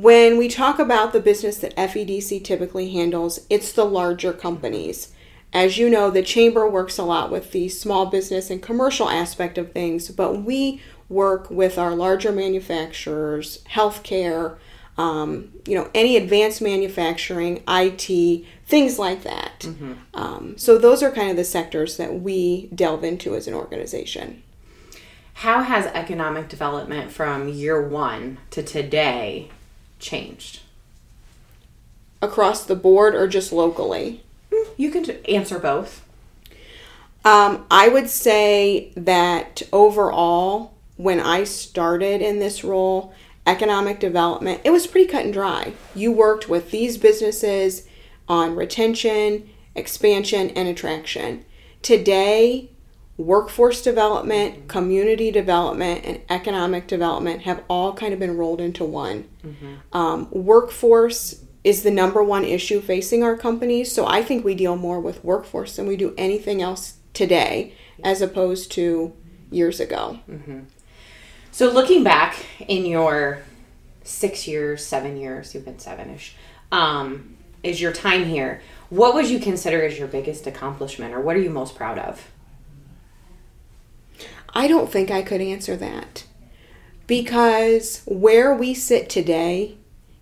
When 0.00 0.38
we 0.38 0.48
talk 0.48 0.78
about 0.78 1.12
the 1.12 1.20
business 1.20 1.58
that 1.58 1.76
FEDC 1.76 2.42
typically 2.42 2.90
handles, 2.90 3.40
it's 3.50 3.70
the 3.70 3.84
larger 3.84 4.32
companies. 4.32 5.12
As 5.52 5.76
you 5.76 5.90
know, 5.90 6.10
the 6.10 6.22
chamber 6.22 6.66
works 6.66 6.96
a 6.96 7.02
lot 7.02 7.30
with 7.30 7.52
the 7.52 7.68
small 7.68 8.06
business 8.06 8.48
and 8.48 8.62
commercial 8.62 9.10
aspect 9.10 9.58
of 9.58 9.72
things, 9.72 10.08
but 10.08 10.40
we 10.40 10.80
work 11.10 11.50
with 11.50 11.76
our 11.76 11.94
larger 11.94 12.32
manufacturers, 12.32 13.62
healthcare, 13.72 14.56
um, 14.96 15.52
you 15.66 15.74
know, 15.74 15.90
any 15.94 16.16
advanced 16.16 16.62
manufacturing, 16.62 17.62
IT, 17.68 18.46
things 18.64 18.98
like 18.98 19.22
that. 19.24 19.66
Um, 20.14 20.56
so 20.56 20.78
those 20.78 21.02
are 21.02 21.10
kind 21.10 21.28
of 21.28 21.36
the 21.36 21.44
sectors 21.44 21.98
that 21.98 22.20
we 22.20 22.68
delve 22.74 23.04
into 23.04 23.34
as 23.34 23.46
an 23.46 23.52
organization. 23.52 24.42
How 25.34 25.62
has 25.62 25.84
economic 25.88 26.48
development 26.48 27.12
from 27.12 27.50
year 27.50 27.86
one 27.86 28.38
to 28.52 28.62
today 28.62 29.50
changed? 30.00 30.60
Across 32.22 32.64
the 32.64 32.76
board 32.76 33.14
or 33.14 33.28
just 33.28 33.52
locally? 33.52 34.22
You 34.76 34.90
can 34.90 35.04
t- 35.04 35.18
answer 35.34 35.58
both. 35.58 36.04
Um, 37.24 37.66
I 37.70 37.88
would 37.88 38.08
say 38.08 38.92
that 38.96 39.62
overall, 39.72 40.72
when 40.96 41.20
I 41.20 41.44
started 41.44 42.22
in 42.22 42.38
this 42.38 42.64
role, 42.64 43.14
economic 43.46 44.00
development, 44.00 44.60
it 44.64 44.70
was 44.70 44.86
pretty 44.86 45.06
cut 45.06 45.24
and 45.24 45.32
dry. 45.32 45.74
You 45.94 46.12
worked 46.12 46.48
with 46.48 46.70
these 46.70 46.98
businesses 46.98 47.86
on 48.28 48.54
retention, 48.54 49.50
expansion, 49.74 50.50
and 50.50 50.68
attraction. 50.68 51.44
Today, 51.82 52.70
workforce 53.20 53.82
development, 53.82 54.66
community 54.66 55.30
development, 55.30 56.04
and 56.04 56.20
economic 56.30 56.86
development 56.86 57.42
have 57.42 57.62
all 57.68 57.92
kind 57.92 58.12
of 58.14 58.18
been 58.18 58.36
rolled 58.36 58.60
into 58.60 58.84
one. 58.84 59.28
Um, 59.92 60.28
workforce 60.30 61.44
is 61.62 61.82
the 61.82 61.90
number 61.90 62.22
one 62.22 62.44
issue 62.44 62.80
facing 62.80 63.22
our 63.22 63.36
companies, 63.36 63.92
so 63.92 64.06
I 64.06 64.22
think 64.22 64.44
we 64.44 64.54
deal 64.54 64.76
more 64.76 65.00
with 65.00 65.22
workforce 65.22 65.76
than 65.76 65.86
we 65.86 65.96
do 65.96 66.14
anything 66.16 66.62
else 66.62 66.94
today, 67.12 67.74
as 68.02 68.22
opposed 68.22 68.72
to 68.72 69.12
years 69.50 69.80
ago. 69.80 70.18
So 71.52 71.70
looking 71.70 72.02
back 72.02 72.46
in 72.66 72.86
your 72.86 73.42
six 74.02 74.48
years, 74.48 74.84
seven 74.86 75.18
years, 75.18 75.54
you've 75.54 75.66
been 75.66 75.78
seven-ish, 75.78 76.36
um, 76.72 77.36
is 77.62 77.80
your 77.80 77.92
time 77.92 78.24
here. 78.24 78.62
What 78.88 79.14
would 79.14 79.28
you 79.28 79.38
consider 79.38 79.84
as 79.84 79.98
your 79.98 80.08
biggest 80.08 80.46
accomplishment, 80.46 81.12
or 81.12 81.20
what 81.20 81.36
are 81.36 81.40
you 81.40 81.50
most 81.50 81.74
proud 81.76 81.98
of? 81.98 82.29
I 84.52 84.66
don't 84.66 84.90
think 84.90 85.10
I 85.10 85.22
could 85.22 85.40
answer 85.40 85.76
that 85.76 86.24
because 87.06 88.02
where 88.06 88.54
we 88.54 88.74
sit 88.74 89.08
today 89.08 89.76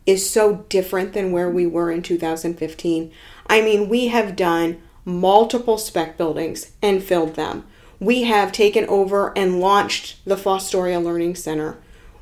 is 0.07 0.29
so 0.29 0.65
different 0.71 1.13
than 1.13 1.33
where 1.33 1.51
we 1.51 1.67
were 1.67 1.91
in 1.91 2.03
2015. 2.03 3.13
I 3.47 3.61
mean, 3.61 3.89
we 3.89 4.09
have 4.09 4.37
done 4.37 4.81
multiple 5.05 5.77
spec 5.77 6.17
buildings 6.17 6.73
and 6.81 7.03
filled 7.03 7.35
them. 7.35 7.65
We 8.01 8.23
have 8.23 8.53
taken 8.53 8.87
over 8.87 9.37
and 9.37 9.61
launched 9.61 10.25
the 10.25 10.37
Fostoria 10.37 11.03
Learning 11.03 11.35
Center. 11.35 11.77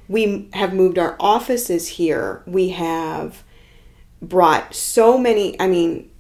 We 0.09 0.49
have 0.53 0.73
moved 0.73 0.99
our 0.99 1.17
offices 1.21 1.89
here. 1.89 2.43
We 2.47 2.71
have 2.71 3.45
brought 4.23 4.75
so 4.75 5.19
many, 5.19 5.61
I 5.61 5.69
mean, 5.69 6.11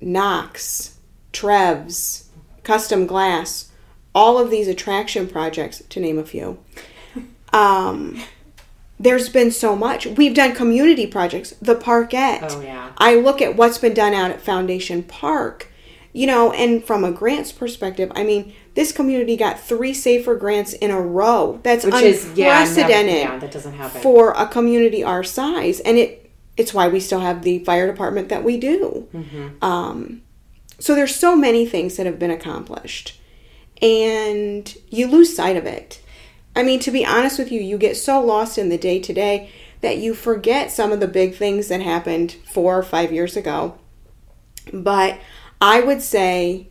Knox, 0.00 0.98
Trevs, 1.32 2.26
Custom 2.62 3.06
Glass, 3.06 3.65
all 4.16 4.38
of 4.38 4.50
these 4.50 4.66
attraction 4.66 5.28
projects, 5.28 5.82
to 5.90 6.00
name 6.00 6.18
a 6.18 6.24
few. 6.24 6.58
Um, 7.52 8.20
there's 8.98 9.28
been 9.28 9.50
so 9.50 9.76
much. 9.76 10.06
We've 10.06 10.34
done 10.34 10.54
community 10.54 11.06
projects, 11.06 11.50
the 11.60 11.74
Parkette. 11.76 12.48
Oh, 12.50 12.60
yeah. 12.62 12.92
I 12.98 13.16
look 13.16 13.42
at 13.42 13.56
what's 13.56 13.78
been 13.78 13.94
done 13.94 14.14
out 14.14 14.30
at 14.30 14.40
Foundation 14.40 15.02
Park, 15.02 15.70
you 16.14 16.26
know, 16.26 16.50
and 16.52 16.82
from 16.82 17.04
a 17.04 17.12
grants 17.12 17.52
perspective, 17.52 18.10
I 18.14 18.24
mean, 18.24 18.54
this 18.74 18.90
community 18.92 19.36
got 19.36 19.60
three 19.60 19.92
safer 19.92 20.34
grants 20.34 20.72
in 20.72 20.90
a 20.90 21.00
row. 21.00 21.60
That's 21.62 21.84
Which 21.84 21.94
is 21.96 22.24
yeah, 22.34 22.46
never- 22.48 22.60
unprecedented 22.70 23.14
yeah, 23.14 23.38
that 23.38 23.50
doesn't 23.52 23.74
happen. 23.74 24.00
for 24.00 24.32
a 24.32 24.46
community 24.46 25.04
our 25.04 25.22
size, 25.22 25.80
and 25.80 25.98
it 25.98 26.30
it's 26.56 26.72
why 26.72 26.88
we 26.88 27.00
still 27.00 27.20
have 27.20 27.42
the 27.42 27.58
fire 27.64 27.86
department 27.86 28.30
that 28.30 28.42
we 28.42 28.56
do. 28.56 29.06
Um, 29.60 30.22
so 30.78 30.94
there's 30.94 31.14
so 31.14 31.36
many 31.36 31.66
things 31.66 31.96
that 31.98 32.06
have 32.06 32.18
been 32.18 32.30
accomplished, 32.30 33.20
and 33.82 34.74
you 34.88 35.06
lose 35.06 35.34
sight 35.34 35.56
of 35.56 35.66
it. 35.66 36.00
I 36.54 36.62
mean, 36.62 36.80
to 36.80 36.90
be 36.90 37.04
honest 37.04 37.38
with 37.38 37.52
you, 37.52 37.60
you 37.60 37.76
get 37.78 37.96
so 37.96 38.20
lost 38.20 38.56
in 38.58 38.68
the 38.70 38.78
day 38.78 38.98
to 39.00 39.12
day 39.12 39.50
that 39.82 39.98
you 39.98 40.14
forget 40.14 40.70
some 40.70 40.90
of 40.92 41.00
the 41.00 41.08
big 41.08 41.34
things 41.34 41.68
that 41.68 41.82
happened 41.82 42.32
four 42.52 42.78
or 42.78 42.82
five 42.82 43.12
years 43.12 43.36
ago. 43.36 43.78
But 44.72 45.18
I 45.60 45.80
would 45.80 46.00
say 46.02 46.68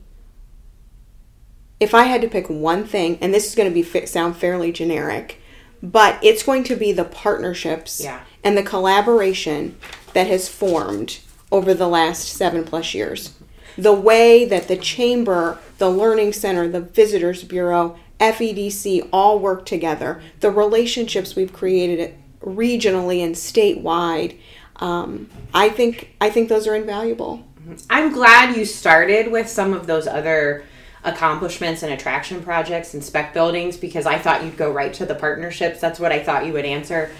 if 1.80 1.94
I 1.94 2.04
had 2.04 2.22
to 2.22 2.28
pick 2.28 2.50
one 2.50 2.86
thing, 2.86 3.18
and 3.22 3.34
this 3.34 3.48
is 3.48 3.56
going 3.56 3.70
to 3.70 3.74
be 3.74 4.06
sound 4.06 4.38
fairly 4.38 4.72
generic, 4.72 5.40
but 5.84 6.18
it's 6.24 6.44
going 6.44 6.64
to 6.66 6.76
be 6.76 6.92
the 6.92 7.04
partnerships 7.06 8.02
Yeah. 8.04 8.22
and 8.44 8.58
the 8.58 8.64
collaboration 8.64 9.78
that 10.14 10.28
has 10.28 10.48
formed 10.50 11.20
over 11.52 11.74
the 11.74 11.88
last 11.88 12.28
seven 12.30 12.64
plus 12.64 12.94
years. 12.94 13.34
The 13.78 13.94
way 13.94 14.46
that 14.46 14.68
the 14.68 14.78
chamber, 14.78 15.60
the 15.78 15.90
learning 15.90 16.34
center, 16.34 16.68
the 16.68 16.82
visitors 16.82 17.44
bureau, 17.44 17.98
FEDC 18.20 19.10
all 19.12 19.40
work 19.40 19.66
together, 19.66 20.22
the 20.40 20.52
relationships 20.52 21.36
we've 21.36 21.52
created 21.52 22.16
regionally 22.42 23.24
and 23.24 23.36
statewide, 23.36 24.38
um, 24.78 25.30
I 25.54 25.70
think 25.70 26.16
I 26.22 26.30
think 26.30 26.50
those 26.50 26.68
are 26.68 26.76
invaluable. 26.76 27.46
I'm 27.90 28.14
glad 28.14 28.56
you 28.56 28.66
started 28.66 29.32
with 29.32 29.50
some 29.50 29.74
of 29.74 29.88
those 29.88 30.08
other 30.08 30.66
accomplishments 31.04 31.84
and 31.84 31.94
attraction 31.94 32.42
projects 32.42 32.94
and 32.94 33.04
spec 33.04 33.34
buildings 33.34 33.78
because 33.78 34.06
I 34.06 34.18
thought 34.18 34.44
you'd 34.44 34.58
go 34.58 34.72
right 34.72 34.94
to 34.96 35.06
the 35.06 35.16
partnerships. 35.16 35.80
That's 35.80 36.00
what 36.00 36.12
I 36.12 36.22
thought 36.22 36.46
you 36.46 36.54
would 36.54 36.66
answer. 36.66 37.12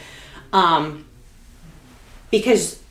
Um, 0.52 1.06
because 2.32 2.82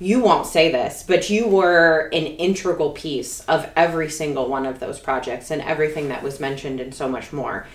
you 0.00 0.20
won't 0.20 0.46
say 0.46 0.72
this, 0.72 1.04
but 1.06 1.30
you 1.30 1.46
were 1.46 2.08
an 2.12 2.26
integral 2.26 2.90
piece 2.90 3.40
of 3.42 3.70
every 3.76 4.10
single 4.10 4.48
one 4.48 4.66
of 4.66 4.80
those 4.80 4.98
projects 4.98 5.50
and 5.50 5.62
everything 5.62 6.08
that 6.08 6.22
was 6.22 6.40
mentioned 6.40 6.80
and 6.80 6.94
so 6.94 7.08
much 7.08 7.32
more. 7.32 7.66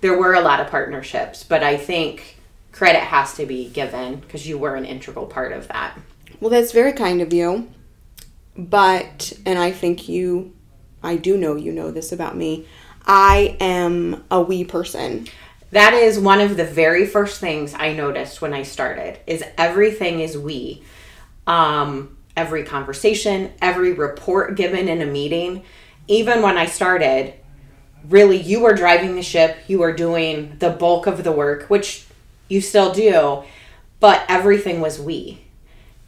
There 0.00 0.16
were 0.16 0.34
a 0.34 0.40
lot 0.40 0.60
of 0.60 0.68
partnerships, 0.68 1.44
but 1.44 1.62
I 1.62 1.76
think 1.76 2.38
credit 2.72 3.02
has 3.02 3.34
to 3.34 3.46
be 3.46 3.68
given 3.68 4.16
because 4.16 4.46
you 4.46 4.58
were 4.58 4.74
an 4.74 4.84
integral 4.84 5.26
part 5.26 5.52
of 5.52 5.68
that. 5.68 5.98
Well, 6.40 6.50
that's 6.50 6.72
very 6.72 6.92
kind 6.92 7.20
of 7.20 7.32
you. 7.32 7.68
But, 8.56 9.34
and 9.44 9.58
I 9.58 9.70
think 9.70 10.08
you, 10.08 10.54
I 11.02 11.16
do 11.16 11.36
know 11.36 11.56
you 11.56 11.72
know 11.72 11.90
this 11.90 12.10
about 12.10 12.36
me, 12.36 12.66
I 13.06 13.56
am 13.60 14.24
a 14.30 14.40
we 14.40 14.64
person. 14.64 15.28
That 15.72 15.92
is 15.92 16.18
one 16.18 16.40
of 16.40 16.56
the 16.56 16.64
very 16.64 17.06
first 17.06 17.40
things 17.40 17.74
I 17.74 17.92
noticed 17.92 18.40
when 18.40 18.54
I 18.54 18.62
started 18.62 19.18
is 19.26 19.44
everything 19.58 20.20
is 20.20 20.38
we. 20.38 20.82
Um, 21.46 22.16
every 22.36 22.64
conversation, 22.64 23.52
every 23.62 23.92
report 23.92 24.56
given 24.56 24.88
in 24.88 25.00
a 25.00 25.06
meeting, 25.06 25.64
even 26.08 26.42
when 26.42 26.58
I 26.58 26.66
started, 26.66 27.34
really 28.08 28.36
you 28.36 28.60
were 28.60 28.74
driving 28.74 29.16
the 29.16 29.22
ship, 29.22 29.56
you 29.66 29.78
were 29.78 29.92
doing 29.92 30.56
the 30.58 30.70
bulk 30.70 31.06
of 31.06 31.24
the 31.24 31.32
work, 31.32 31.68
which 31.68 32.06
you 32.48 32.60
still 32.60 32.92
do, 32.92 33.42
but 33.98 34.24
everything 34.28 34.80
was 34.80 35.00
we. 35.00 35.40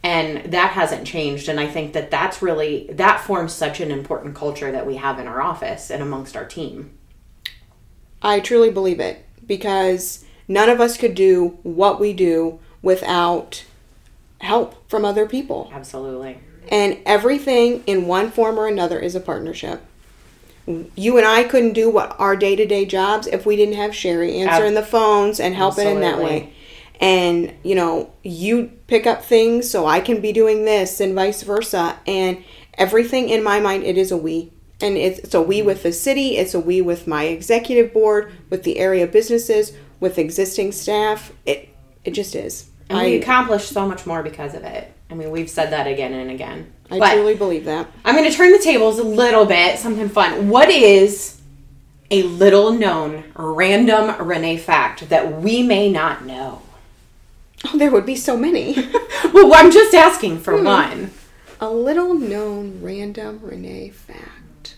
And 0.01 0.53
that 0.53 0.71
hasn't 0.71 1.07
changed 1.07 1.49
and 1.49 1.59
I 1.59 1.67
think 1.67 1.91
that 1.93 2.09
that's 2.09 2.41
really 2.41 2.87
that 2.93 3.19
forms 3.19 3.53
such 3.53 3.81
an 3.81 3.91
important 3.91 4.33
culture 4.33 4.71
that 4.71 4.87
we 4.87 4.95
have 4.95 5.19
in 5.19 5.27
our 5.27 5.41
office 5.41 5.89
and 5.89 6.01
amongst 6.01 6.37
our 6.37 6.45
team. 6.45 6.91
I 8.21 8.39
truly 8.39 8.71
believe 8.71 9.01
it 9.01 9.25
because 9.45 10.23
none 10.47 10.69
of 10.69 10.79
us 10.79 10.95
could 10.95 11.15
do 11.15 11.57
what 11.63 11.99
we 11.99 12.13
do 12.13 12.59
without 12.81 13.65
help 14.39 14.89
from 14.89 15.05
other 15.05 15.25
people. 15.25 15.69
Absolutely. 15.73 16.39
And 16.69 16.99
everything 17.05 17.83
in 17.85 18.07
one 18.07 18.31
form 18.31 18.59
or 18.59 18.67
another 18.67 18.99
is 18.99 19.15
a 19.15 19.19
partnership. 19.19 19.81
You 20.95 21.17
and 21.17 21.25
I 21.25 21.45
couldn't 21.45 21.73
do 21.73 21.89
what 21.89 22.15
our 22.19 22.35
day 22.35 22.55
to 22.55 22.65
day 22.65 22.85
jobs 22.85 23.25
if 23.25 23.45
we 23.45 23.55
didn't 23.55 23.75
have 23.75 23.95
Sherry 23.95 24.37
answering 24.37 24.75
the 24.75 24.83
phones 24.83 25.39
and 25.39 25.55
helping 25.55 25.87
in 25.87 26.01
that 26.01 26.19
way. 26.19 26.53
And, 27.01 27.53
you 27.63 27.75
know, 27.75 28.13
you 28.23 28.71
pick 28.87 29.07
up 29.07 29.23
things 29.23 29.69
so 29.69 29.87
I 29.87 29.99
can 29.99 30.21
be 30.21 30.31
doing 30.31 30.65
this 30.65 30.99
and 30.99 31.15
vice 31.15 31.41
versa. 31.43 31.97
And 32.05 32.43
everything 32.75 33.29
in 33.29 33.41
my 33.41 33.59
mind, 33.59 33.83
it 33.83 33.97
is 33.97 34.11
a 34.11 34.17
we. 34.17 34.51
And 34.81 34.95
it's, 34.95 35.19
it's 35.19 35.33
a 35.33 35.41
we 35.41 35.61
with 35.61 35.83
the 35.83 35.91
city, 35.91 36.37
it's 36.37 36.53
a 36.53 36.59
we 36.59 36.81
with 36.81 37.07
my 37.07 37.23
executive 37.23 37.93
board, 37.93 38.31
with 38.49 38.63
the 38.63 38.77
area 38.79 39.07
businesses, 39.07 39.73
with 39.99 40.17
existing 40.17 40.71
staff. 40.71 41.33
It, 41.45 41.69
it 42.05 42.11
just 42.11 42.35
is. 42.35 42.68
And 42.89 42.99
we 42.99 43.15
accomplished 43.15 43.69
so 43.69 43.87
much 43.87 44.05
more 44.05 44.23
because 44.23 44.55
of 44.55 44.63
it. 44.63 44.91
I 45.11 45.13
mean, 45.13 45.31
we've 45.31 45.49
said 45.49 45.71
that 45.71 45.87
again 45.87 46.13
and 46.13 46.31
again. 46.31 46.73
I 46.89 46.99
But- 46.99 47.13
truly 47.13 47.35
believe 47.35 47.65
that. 47.65 47.87
I'm 48.03 48.15
going 48.15 48.29
to 48.29 48.35
turn 48.35 48.51
the 48.51 48.59
tables 48.59 48.99
a 48.99 49.03
little 49.03 49.45
bit, 49.45 49.77
something 49.79 50.09
fun. 50.09 50.49
What 50.49 50.69
is 50.69 51.39
a 52.11 52.23
little 52.23 52.71
known 52.71 53.25
random 53.35 54.15
Renee 54.19 54.57
fact 54.57 55.09
that 55.09 55.41
we 55.41 55.61
may 55.61 55.91
not 55.91 56.25
know? 56.25 56.63
Oh, 57.65 57.77
there 57.77 57.91
would 57.91 58.05
be 58.05 58.15
so 58.15 58.35
many. 58.37 58.75
Well, 59.33 59.53
I'm 59.53 59.71
just 59.71 59.93
asking 59.93 60.39
for 60.39 60.57
hmm. 60.57 60.65
one. 60.65 61.11
A 61.59 61.69
little 61.69 62.13
known 62.13 62.79
random 62.81 63.39
Renee 63.43 63.89
fact. 63.89 64.75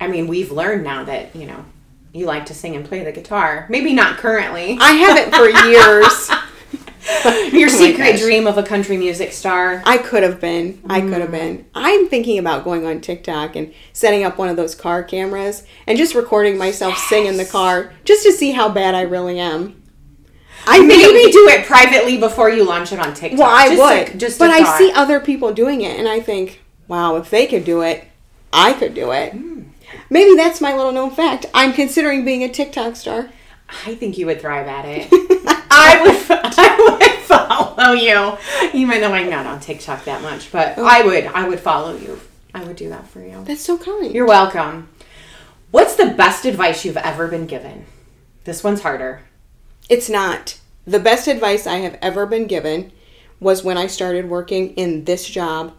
I 0.00 0.06
mean, 0.06 0.26
we've 0.26 0.50
learned 0.50 0.84
now 0.84 1.04
that, 1.04 1.34
you 1.34 1.46
know, 1.46 1.64
you 2.14 2.26
like 2.26 2.46
to 2.46 2.54
sing 2.54 2.76
and 2.76 2.86
play 2.86 3.02
the 3.02 3.10
guitar. 3.12 3.66
Maybe 3.68 3.92
not 3.92 4.16
currently. 4.18 4.78
I 4.80 4.92
haven't 4.92 5.34
for 5.34 5.48
years. 5.68 6.30
Your 7.52 7.68
Oh 7.70 7.72
secret 7.72 8.18
dream 8.18 8.46
of 8.46 8.56
a 8.56 8.62
country 8.62 8.96
music 8.96 9.32
star. 9.32 9.82
I 9.84 9.98
could 9.98 10.22
have 10.22 10.40
been. 10.40 10.80
I 10.88 11.00
could 11.00 11.20
have 11.20 11.32
been. 11.32 11.66
I'm 11.74 12.08
thinking 12.08 12.38
about 12.38 12.62
going 12.64 12.86
on 12.86 13.00
TikTok 13.00 13.56
and 13.56 13.74
setting 13.92 14.22
up 14.24 14.38
one 14.38 14.48
of 14.48 14.56
those 14.56 14.74
car 14.76 15.02
cameras 15.02 15.64
and 15.88 15.98
just 15.98 16.14
recording 16.14 16.56
myself 16.56 16.96
sing 16.96 17.26
in 17.26 17.36
the 17.36 17.44
car 17.44 17.92
just 18.04 18.22
to 18.24 18.32
see 18.32 18.52
how 18.52 18.68
bad 18.68 18.94
I 18.94 19.02
really 19.02 19.38
am. 19.40 19.82
I 20.66 20.78
Maybe 20.80 21.30
do 21.32 21.48
it 21.48 21.66
privately 21.66 22.16
before 22.16 22.48
you 22.48 22.64
launch 22.64 22.90
it 22.92 22.98
on 23.00 23.12
TikTok. 23.12 23.38
Well, 23.40 23.50
I 23.50 23.68
Just 23.76 23.80
would. 23.82 24.14
a- 24.14 24.18
just 24.18 24.38
but 24.38 24.50
I 24.50 24.78
see 24.78 24.90
other 24.92 25.18
people 25.20 25.52
doing 25.52 25.82
it 25.82 25.98
and 25.98 26.08
I 26.08 26.20
think, 26.20 26.62
wow, 26.88 27.16
if 27.16 27.28
they 27.28 27.46
could 27.46 27.64
do 27.66 27.82
it, 27.82 28.04
I 28.52 28.72
could 28.72 28.94
do 28.94 29.10
it. 29.10 29.32
Hmm. 29.32 29.62
Maybe 30.14 30.36
that's 30.36 30.60
my 30.60 30.76
little 30.76 30.92
known 30.92 31.10
fact. 31.10 31.46
I'm 31.52 31.72
considering 31.72 32.24
being 32.24 32.44
a 32.44 32.48
TikTok 32.48 32.94
star. 32.94 33.30
I 33.84 33.96
think 33.96 34.16
you 34.16 34.26
would 34.26 34.40
thrive 34.40 34.68
at 34.68 34.84
it. 34.84 35.08
I 35.12 36.00
would. 36.04 36.38
I 36.56 36.98
would 37.00 37.20
follow 37.24 37.92
you, 37.94 38.38
even 38.78 39.00
though 39.00 39.12
I'm 39.12 39.28
not 39.28 39.44
on 39.44 39.58
TikTok 39.58 40.04
that 40.04 40.22
much. 40.22 40.52
But 40.52 40.74
Oh. 40.78 40.84
I 40.84 41.02
would. 41.02 41.26
I 41.26 41.48
would 41.48 41.58
follow 41.58 41.96
you. 41.96 42.20
I 42.54 42.62
would 42.62 42.76
do 42.76 42.90
that 42.90 43.08
for 43.08 43.22
you. 43.22 43.42
That's 43.42 43.62
so 43.62 43.76
kind. 43.76 44.14
You're 44.14 44.24
welcome. 44.24 44.88
What's 45.72 45.96
the 45.96 46.06
best 46.16 46.44
advice 46.44 46.84
you've 46.84 46.96
ever 46.96 47.26
been 47.26 47.46
given? 47.46 47.84
This 48.44 48.62
one's 48.62 48.82
harder. 48.82 49.22
It's 49.90 50.08
not. 50.08 50.60
The 50.86 51.00
best 51.00 51.26
advice 51.26 51.66
I 51.66 51.78
have 51.78 51.98
ever 52.00 52.24
been 52.24 52.46
given 52.46 52.92
was 53.40 53.64
when 53.64 53.76
I 53.76 53.88
started 53.88 54.28
working 54.30 54.74
in 54.74 55.06
this 55.06 55.28
job. 55.28 55.72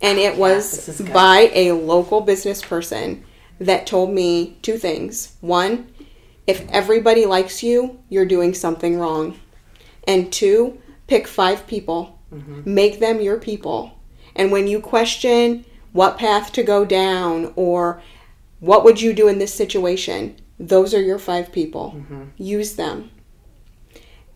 And 0.00 0.16
it 0.18 0.38
was 0.38 0.96
good. 0.96 1.12
by 1.12 1.50
a 1.52 1.72
local 1.72 2.22
business 2.22 2.62
person 2.62 3.22
that 3.58 3.86
told 3.86 4.10
me 4.10 4.58
two 4.62 4.78
things. 4.78 5.36
One, 5.40 5.90
if 6.46 6.68
everybody 6.70 7.26
likes 7.26 7.62
you, 7.62 8.00
you're 8.08 8.26
doing 8.26 8.54
something 8.54 8.98
wrong. 8.98 9.38
And 10.06 10.32
two, 10.32 10.80
pick 11.06 11.26
five 11.26 11.66
people, 11.66 12.20
mm-hmm. 12.32 12.62
make 12.64 13.00
them 13.00 13.20
your 13.20 13.38
people. 13.38 13.98
And 14.34 14.52
when 14.52 14.68
you 14.68 14.80
question 14.80 15.64
what 15.92 16.18
path 16.18 16.52
to 16.52 16.62
go 16.62 16.84
down 16.84 17.52
or 17.56 18.02
what 18.60 18.84
would 18.84 19.00
you 19.00 19.12
do 19.12 19.28
in 19.28 19.38
this 19.38 19.54
situation, 19.54 20.36
those 20.58 20.94
are 20.94 21.02
your 21.02 21.18
five 21.18 21.52
people. 21.52 21.94
Mm-hmm. 21.96 22.24
Use 22.36 22.74
them. 22.74 23.10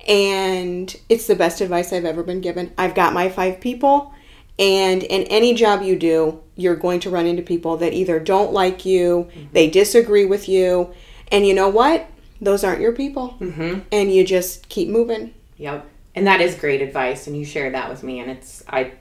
And 0.08 0.94
it's 1.08 1.26
the 1.26 1.36
best 1.36 1.60
advice 1.60 1.92
I've 1.92 2.06
ever 2.06 2.22
been 2.22 2.40
given. 2.40 2.72
I've 2.78 2.94
got 2.94 3.12
my 3.12 3.28
five 3.28 3.60
people. 3.60 4.14
And 4.60 5.02
in 5.02 5.22
any 5.24 5.54
job 5.54 5.82
you 5.82 5.98
do, 5.98 6.42
you're 6.54 6.76
going 6.76 7.00
to 7.00 7.10
run 7.10 7.26
into 7.26 7.42
people 7.42 7.78
that 7.78 7.94
either 7.94 8.20
don't 8.20 8.52
like 8.52 8.84
you, 8.84 9.28
they 9.52 9.70
disagree 9.70 10.26
with 10.26 10.48
you. 10.48 10.92
And 11.32 11.46
you 11.46 11.54
know 11.54 11.70
what? 11.70 12.06
Those 12.42 12.62
aren't 12.62 12.82
your 12.82 12.92
people. 12.92 13.36
Mm-hmm. 13.40 13.80
And 13.90 14.12
you 14.12 14.24
just 14.24 14.68
keep 14.68 14.88
moving. 14.88 15.32
Yep. 15.56 15.86
And 16.14 16.26
that 16.26 16.40
is 16.40 16.54
great 16.56 16.82
advice, 16.82 17.26
and 17.26 17.36
you 17.36 17.44
shared 17.44 17.74
that 17.74 17.88
with 17.88 18.02
me, 18.02 18.18
and 18.20 18.30
it's 18.30 18.64
I, 18.68 18.92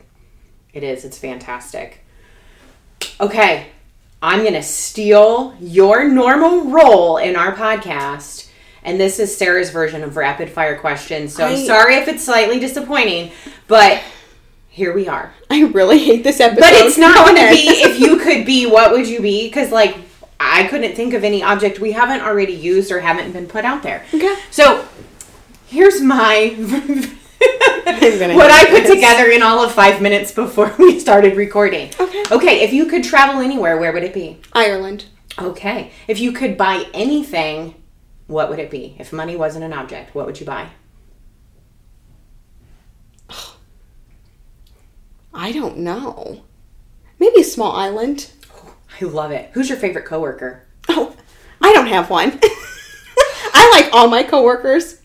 it 0.73 0.83
is 0.83 1.03
it's 1.03 1.17
fantastic. 1.17 2.05
Okay, 3.19 3.67
I'm 4.21 4.43
gonna 4.43 4.61
steal 4.61 5.55
your 5.59 6.07
normal 6.07 6.65
role 6.65 7.17
in 7.17 7.35
our 7.35 7.55
podcast, 7.55 8.49
and 8.83 8.99
this 8.99 9.19
is 9.19 9.35
Sarah's 9.35 9.71
version 9.71 10.03
of 10.03 10.17
rapid 10.17 10.51
fire 10.51 10.77
questions. 10.77 11.33
So 11.35 11.45
I'm 11.45 11.65
sorry 11.65 11.95
if 11.95 12.07
it's 12.07 12.23
slightly 12.23 12.59
disappointing, 12.59 13.31
but 13.67 14.01
here 14.69 14.93
we 14.93 15.07
are. 15.07 15.33
I 15.49 15.63
really 15.63 15.99
hate 15.99 16.23
this 16.23 16.39
episode. 16.39 16.61
But 16.61 16.73
it's 16.73 16.97
not 16.97 17.15
Go 17.15 17.25
going 17.25 17.35
to 17.35 17.53
be 17.53 17.67
if 17.67 17.99
you 17.99 18.17
could 18.17 18.45
be, 18.45 18.65
what 18.65 18.91
would 18.91 19.07
you 19.07 19.21
be? 19.21 19.47
Because, 19.47 19.71
like, 19.71 19.97
I 20.39 20.67
couldn't 20.67 20.95
think 20.95 21.13
of 21.13 21.23
any 21.23 21.43
object 21.43 21.79
we 21.79 21.91
haven't 21.91 22.21
already 22.21 22.53
used 22.53 22.91
or 22.91 23.01
haven't 23.01 23.33
been 23.33 23.47
put 23.47 23.65
out 23.65 23.83
there. 23.83 24.05
Okay. 24.13 24.35
So, 24.51 24.87
here's 25.67 26.01
my. 26.01 26.55
what 27.39 28.51
I 28.51 28.65
put 28.69 28.83
this. 28.83 28.93
together 28.93 29.29
in 29.29 29.41
all 29.41 29.63
of 29.63 29.71
five 29.73 30.01
minutes 30.01 30.31
before 30.31 30.73
we 30.77 30.99
started 30.99 31.35
recording. 31.35 31.91
Okay. 31.99 32.23
Okay, 32.31 32.61
if 32.61 32.71
you 32.71 32.85
could 32.85 33.03
travel 33.03 33.41
anywhere, 33.41 33.77
where 33.77 33.91
would 33.91 34.03
it 34.03 34.13
be? 34.13 34.39
Ireland. 34.53 35.05
Okay. 35.37 35.91
If 36.07 36.19
you 36.19 36.31
could 36.31 36.57
buy 36.57 36.85
anything, 36.93 37.75
what 38.27 38.49
would 38.49 38.59
it 38.59 38.69
be? 38.69 38.95
If 38.99 39.11
money 39.11 39.35
wasn't 39.35 39.65
an 39.65 39.73
object, 39.73 40.13
what 40.13 40.25
would 40.25 40.39
you 40.39 40.45
buy? 40.45 40.69
I 45.33 45.51
don't 45.51 45.77
know. 45.77 46.43
Maybe 47.19 47.41
a 47.41 47.45
small 47.45 47.73
island. 47.73 48.31
Oh, 48.53 48.75
I 48.99 49.05
love 49.05 49.31
it. 49.31 49.51
Who's 49.53 49.69
your 49.69 49.77
favorite 49.77 50.05
coworker? 50.05 50.65
Oh, 50.87 51.15
I 51.61 51.73
don't 51.73 51.87
have 51.87 52.09
one. 52.09 52.39
I 53.53 53.71
like 53.73 53.93
all 53.93 54.07
my 54.07 54.23
coworkers. 54.23 55.01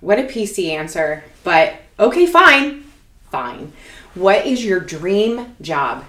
What 0.00 0.18
a 0.18 0.24
PC 0.24 0.70
answer. 0.70 1.24
But 1.44 1.74
okay, 1.98 2.26
fine. 2.26 2.84
Fine. 3.30 3.72
What 4.14 4.46
is 4.46 4.64
your 4.64 4.80
dream 4.80 5.56
job? 5.60 6.04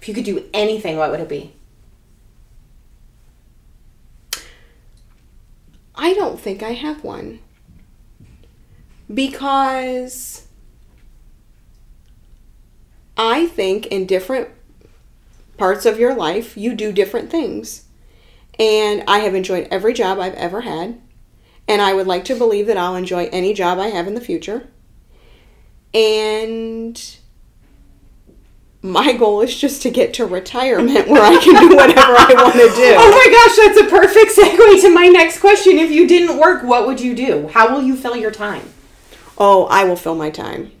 If 0.00 0.08
you 0.08 0.14
could 0.14 0.24
do 0.24 0.48
anything, 0.52 0.96
what 0.96 1.10
would 1.10 1.20
it 1.20 1.28
be? 1.28 1.54
I 5.94 6.14
don't 6.14 6.40
think 6.40 6.62
I 6.62 6.70
have 6.70 7.04
one. 7.04 7.40
Because 9.12 10.46
I 13.22 13.48
think 13.48 13.86
in 13.88 14.06
different 14.06 14.48
parts 15.58 15.84
of 15.84 16.00
your 16.00 16.14
life, 16.14 16.56
you 16.56 16.74
do 16.74 16.90
different 16.90 17.30
things. 17.30 17.84
And 18.58 19.04
I 19.06 19.18
have 19.18 19.34
enjoyed 19.34 19.68
every 19.70 19.92
job 19.92 20.18
I've 20.18 20.34
ever 20.34 20.62
had. 20.62 20.98
And 21.68 21.82
I 21.82 21.92
would 21.92 22.06
like 22.06 22.24
to 22.24 22.34
believe 22.34 22.66
that 22.66 22.78
I'll 22.78 22.96
enjoy 22.96 23.26
any 23.26 23.52
job 23.52 23.78
I 23.78 23.88
have 23.88 24.06
in 24.06 24.14
the 24.14 24.22
future. 24.22 24.70
And 25.92 26.98
my 28.80 29.12
goal 29.12 29.42
is 29.42 29.54
just 29.54 29.82
to 29.82 29.90
get 29.90 30.14
to 30.14 30.24
retirement 30.24 31.06
where 31.06 31.22
I 31.22 31.36
can 31.36 31.68
do 31.68 31.76
whatever 31.76 32.14
I 32.16 32.32
want 32.34 32.54
to 32.54 32.74
do. 32.74 32.94
Oh 32.96 33.10
my 33.10 33.28
gosh, 33.36 33.66
that's 33.66 33.80
a 33.82 33.90
perfect 33.90 34.34
segue 34.34 34.80
to 34.80 34.94
my 34.94 35.08
next 35.08 35.40
question. 35.40 35.78
If 35.78 35.90
you 35.90 36.08
didn't 36.08 36.38
work, 36.38 36.62
what 36.62 36.86
would 36.86 37.00
you 37.00 37.14
do? 37.14 37.48
How 37.48 37.70
will 37.70 37.82
you 37.82 37.96
fill 37.96 38.16
your 38.16 38.30
time? 38.30 38.72
Oh, 39.36 39.66
I 39.66 39.84
will 39.84 39.96
fill 39.96 40.14
my 40.14 40.30
time. 40.30 40.72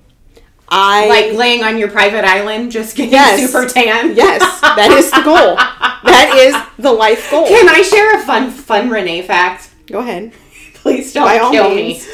I 0.70 1.08
Like 1.08 1.32
laying 1.32 1.64
on 1.64 1.78
your 1.78 1.90
private 1.90 2.24
island, 2.24 2.70
just 2.70 2.96
getting 2.96 3.12
Yes. 3.12 3.40
super 3.50 3.66
tan? 3.68 4.14
yes, 4.14 4.40
that 4.60 4.90
is 4.92 5.10
the 5.10 5.22
goal. 5.22 5.56
That 6.04 6.32
is 6.36 6.54
the 6.82 6.92
life 6.92 7.30
goal. 7.30 7.46
Can 7.46 7.68
I 7.68 7.82
share 7.82 8.16
a 8.16 8.22
fun, 8.24 8.50
fun 8.50 8.88
Renee 8.88 9.22
fact? 9.22 9.70
Go 9.86 9.98
ahead. 9.98 10.32
Please 10.74 11.12
don't 11.12 11.24
By 11.24 11.38
kill 11.50 11.74
me. 11.74 12.00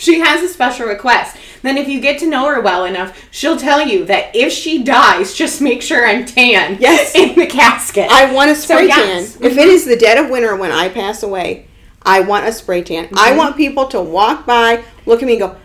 She 0.00 0.20
has 0.20 0.40
a 0.44 0.48
special 0.48 0.86
request. 0.86 1.36
Then, 1.62 1.76
if 1.76 1.88
you 1.88 2.00
get 2.00 2.20
to 2.20 2.26
know 2.28 2.46
her 2.46 2.60
well 2.60 2.84
enough, 2.84 3.20
she'll 3.32 3.56
tell 3.56 3.84
you 3.84 4.04
that 4.04 4.34
if 4.36 4.52
she 4.52 4.84
dies, 4.84 5.34
just 5.34 5.60
make 5.60 5.82
sure 5.82 6.06
I'm 6.06 6.24
tan. 6.24 6.76
Yes. 6.78 7.16
in 7.16 7.34
the 7.34 7.46
casket. 7.48 8.08
I 8.08 8.32
want 8.32 8.48
a 8.48 8.54
spray 8.54 8.86
yes. 8.86 9.34
tan. 9.34 9.44
If 9.44 9.58
it 9.58 9.66
is 9.66 9.84
the 9.86 9.96
dead 9.96 10.16
of 10.16 10.30
winter 10.30 10.54
when 10.54 10.70
I 10.70 10.88
pass 10.88 11.24
away, 11.24 11.66
I 12.00 12.20
want 12.20 12.46
a 12.46 12.52
spray 12.52 12.82
tan. 12.84 13.08
I 13.14 13.30
Mm-hmm. 13.30 13.38
want 13.38 13.56
people 13.56 13.86
to 13.88 14.00
walk 14.00 14.46
by, 14.46 14.84
look 15.04 15.20
at 15.20 15.26
me, 15.26 15.32
and 15.32 15.40
go, 15.40 15.48
"Boy, 15.48 15.56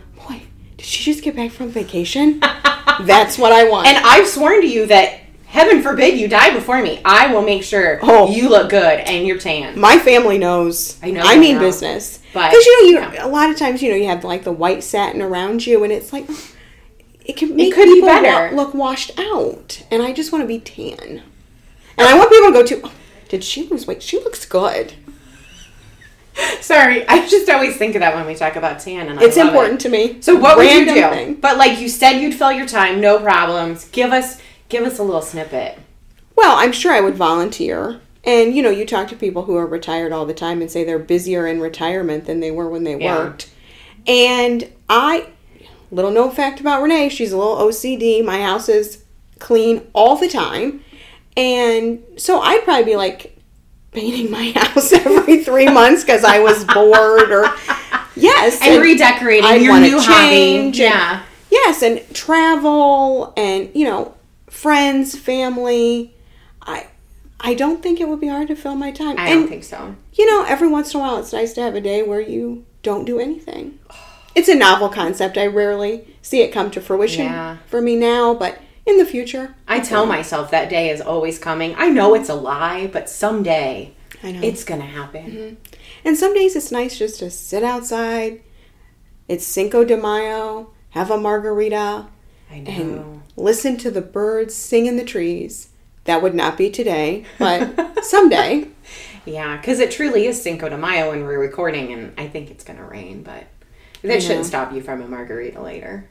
did 0.83 0.89
she 0.89 1.03
just 1.03 1.23
get 1.23 1.35
back 1.35 1.49
from 1.51 1.69
vacation?" 1.69 2.39
That's 3.01 3.37
what 3.39 3.51
I 3.51 3.67
want. 3.67 3.87
and 3.87 3.97
I've 4.05 4.27
sworn 4.27 4.61
to 4.61 4.67
you 4.67 4.85
that 4.85 5.21
heaven 5.47 5.81
forbid 5.81 6.19
you 6.19 6.27
die 6.27 6.53
before 6.53 6.81
me. 6.81 7.01
I 7.03 7.33
will 7.33 7.41
make 7.41 7.63
sure 7.63 7.99
Oh. 8.03 8.29
you 8.31 8.49
look 8.49 8.69
good 8.69 8.99
and 8.99 9.25
you're 9.25 9.39
tan. 9.39 9.79
my 9.79 9.97
family 9.97 10.37
knows. 10.37 10.99
I 11.01 11.09
know 11.11 11.21
I 11.23 11.37
mean 11.37 11.55
know. 11.55 11.61
business. 11.61 12.19
But, 12.33 12.49
Because 12.51 12.65
you 12.65 12.81
know, 12.81 13.07
you 13.07 13.13
yeah. 13.15 13.25
a 13.25 13.29
lot 13.29 13.49
of 13.49 13.57
times, 13.57 13.81
you 13.81 13.89
know, 13.89 13.95
you 13.95 14.07
have 14.07 14.23
like 14.23 14.43
the 14.43 14.51
white 14.51 14.83
satin 14.83 15.21
around 15.23 15.65
you, 15.65 15.83
and 15.83 15.91
it's 15.91 16.11
like 16.13 16.27
it 17.25 17.35
can 17.37 17.55
make 17.55 17.73
could 17.73 17.85
be 17.85 17.93
people 18.01 18.09
wa- 18.09 18.49
look 18.53 18.73
washed 18.75 19.17
out. 19.19 19.81
And 19.89 20.03
I 20.03 20.11
just 20.13 20.31
want 20.31 20.43
to 20.43 20.47
be 20.47 20.59
tan. 20.59 21.21
And 21.97 22.07
I 22.07 22.15
want 22.17 22.29
people 22.31 22.47
to 22.49 22.53
go 22.53 22.65
to. 22.65 22.81
"Oh, 22.87 22.91
Did 23.29 23.43
she 23.43 23.67
lose 23.69 23.87
weight? 23.87 24.03
She 24.03 24.17
looks 24.19 24.45
good. 24.45 24.93
Sorry, 26.61 27.07
I 27.07 27.27
just 27.27 27.49
always 27.49 27.75
think 27.77 27.95
of 27.95 27.99
that 27.99 28.15
when 28.15 28.25
we 28.25 28.35
talk 28.35 28.55
about 28.55 28.79
tan, 28.79 29.07
and 29.09 29.19
I 29.19 29.23
It's 29.23 29.37
important 29.37 29.75
It. 29.81 29.83
to 29.83 29.89
me. 29.89 30.21
So 30.21 30.35
what 30.35 30.57
would 30.57 30.69
you 30.71 30.85
do? 30.85 30.93
thing. 30.93 31.33
But 31.35 31.57
like 31.57 31.79
you 31.79 31.89
said, 31.89 32.13
you'd 32.19 32.33
fill 32.33 32.51
your 32.51 32.65
time, 32.67 32.99
no 33.01 33.19
problems. 33.19 33.85
Give 33.89 34.11
us, 34.11 34.41
give 34.69 34.83
us 34.83 34.97
a 34.99 35.03
little 35.03 35.21
snippet. 35.21 35.77
Well, 36.35 36.55
I'm 36.57 36.71
sure 36.71 36.91
I 36.93 37.01
would 37.01 37.15
volunteer. 37.15 37.99
And 38.23 38.55
you 38.55 38.63
know, 38.63 38.69
you 38.69 38.85
talk 38.85 39.09
to 39.09 39.15
people 39.15 39.43
who 39.43 39.55
are 39.57 39.67
retired 39.67 40.11
all 40.13 40.25
the 40.25 40.33
time 40.33 40.61
and 40.61 40.71
say 40.71 40.83
they're 40.83 40.97
busier 40.97 41.45
in 41.45 41.59
retirement 41.59 42.25
than 42.25 42.39
they 42.39 42.51
were 42.51 42.69
when 42.69 42.83
they 42.85 42.95
Yeah. 42.97 43.17
worked. 43.17 43.49
And 44.07 44.69
I 44.89 45.27
little 45.91 46.09
known 46.11 46.31
fact 46.31 46.59
about 46.59 46.81
Renee, 46.81 47.09
she's 47.09 47.31
a 47.31 47.37
little 47.37 47.55
OCD. 47.57 48.23
My 48.23 48.41
house 48.41 48.67
is 48.69 49.03
clean 49.39 49.81
all 49.93 50.15
the 50.15 50.27
time. 50.27 50.83
And 51.37 52.01
so 52.17 52.39
I'd 52.39 52.63
probably 52.63 52.85
be 52.85 52.95
like 52.95 53.37
painting 53.93 54.31
my 54.31 54.51
house 54.55 54.91
every 54.93 55.43
three 55.43 55.67
months 55.69 56.03
because 56.03 56.23
I 56.23 56.39
was 56.39 56.65
bored 56.65 57.31
or 57.31 57.45
yes. 58.15 58.59
And 58.61 58.81
redecorating 58.81 59.45
I'd 59.45 59.61
your 59.61 59.79
new 59.79 59.99
hobby. 59.99 60.13
change 60.27 60.79
and- 60.79 60.93
Yeah. 60.93 61.23
Yes, 61.51 61.83
and 61.83 62.01
travel 62.15 63.31
and 63.37 63.69
you 63.75 63.85
know, 63.85 64.15
friends, 64.47 65.17
family. 65.17 66.13
I 66.61 66.87
I 67.39 67.53
don't 67.53 67.83
think 67.83 67.99
it 67.99 68.07
would 68.07 68.19
be 68.21 68.27
hard 68.27 68.47
to 68.47 68.55
fill 68.55 68.75
my 68.75 68.91
time. 68.91 69.17
I 69.19 69.29
and 69.29 69.41
don't 69.41 69.49
think 69.49 69.63
so. 69.63 69.95
you 70.13 70.25
know, 70.29 70.43
every 70.47 70.67
once 70.67 70.93
in 70.93 70.99
a 70.99 71.03
while 71.03 71.17
it's 71.17 71.33
nice 71.33 71.53
to 71.53 71.61
have 71.61 71.75
a 71.75 71.81
day 71.81 72.01
where 72.01 72.21
you 72.21 72.65
don't 72.81 73.05
do 73.05 73.19
anything. 73.19 73.77
It's 74.35 74.49
a 74.49 74.55
novel 74.55 74.89
concept. 74.89 75.37
I 75.37 75.45
rarely 75.45 76.07
see 76.23 76.41
it 76.41 76.51
come 76.51 76.71
to 76.71 76.81
fruition 76.81 77.25
Yeah. 77.25 77.57
for 77.67 77.81
me 77.81 77.95
now, 77.95 78.33
but 78.33 78.57
in 78.85 78.97
the 78.97 79.05
future, 79.05 79.55
I 79.67 79.79
tell 79.79 80.05
myself 80.05 80.51
that 80.51 80.69
day 80.69 80.89
is 80.89 81.01
always 81.01 81.39
coming. 81.39 81.73
I 81.77 81.89
know 81.89 82.13
it's 82.13 82.29
a 82.29 82.35
lie, 82.35 82.87
but 82.87 83.09
someday 83.09 83.93
I 84.21 84.31
know. 84.31 84.41
it's 84.41 84.63
gonna 84.63 84.85
happen. 84.85 85.31
Mm-hmm. 85.31 85.55
and 86.05 86.17
some 86.17 86.33
days 86.33 86.55
it's 86.55 86.71
nice 86.71 86.97
just 86.97 87.19
to 87.19 87.29
sit 87.29 87.63
outside. 87.63 88.41
It's 89.27 89.45
Cinco 89.45 89.85
de 89.85 89.95
Mayo, 89.95 90.71
have 90.91 91.09
a 91.09 91.17
margarita, 91.17 92.07
I 92.51 92.59
know. 92.59 92.71
and 92.71 93.21
listen 93.37 93.77
to 93.77 93.91
the 93.91 94.01
birds 94.01 94.53
sing 94.53 94.85
in 94.85 94.97
the 94.97 95.05
trees. 95.05 95.69
That 96.05 96.21
would 96.21 96.35
not 96.35 96.57
be 96.57 96.69
today, 96.69 97.23
but 97.39 98.03
someday. 98.03 98.67
Yeah, 99.25 99.55
because 99.55 99.79
it 99.79 99.91
truly 99.91 100.25
is 100.27 100.41
Cinco 100.41 100.67
de 100.67 100.77
Mayo 100.77 101.11
when 101.11 101.23
we're 101.23 101.39
recording, 101.39 101.93
and 101.93 102.13
I 102.19 102.27
think 102.27 102.51
it's 102.51 102.65
gonna 102.65 102.83
rain, 102.85 103.23
but 103.23 103.45
that 104.01 104.21
shouldn't 104.21 104.45
stop 104.45 104.73
you 104.73 104.81
from 104.81 105.01
a 105.01 105.07
margarita 105.07 105.61
later. 105.61 106.09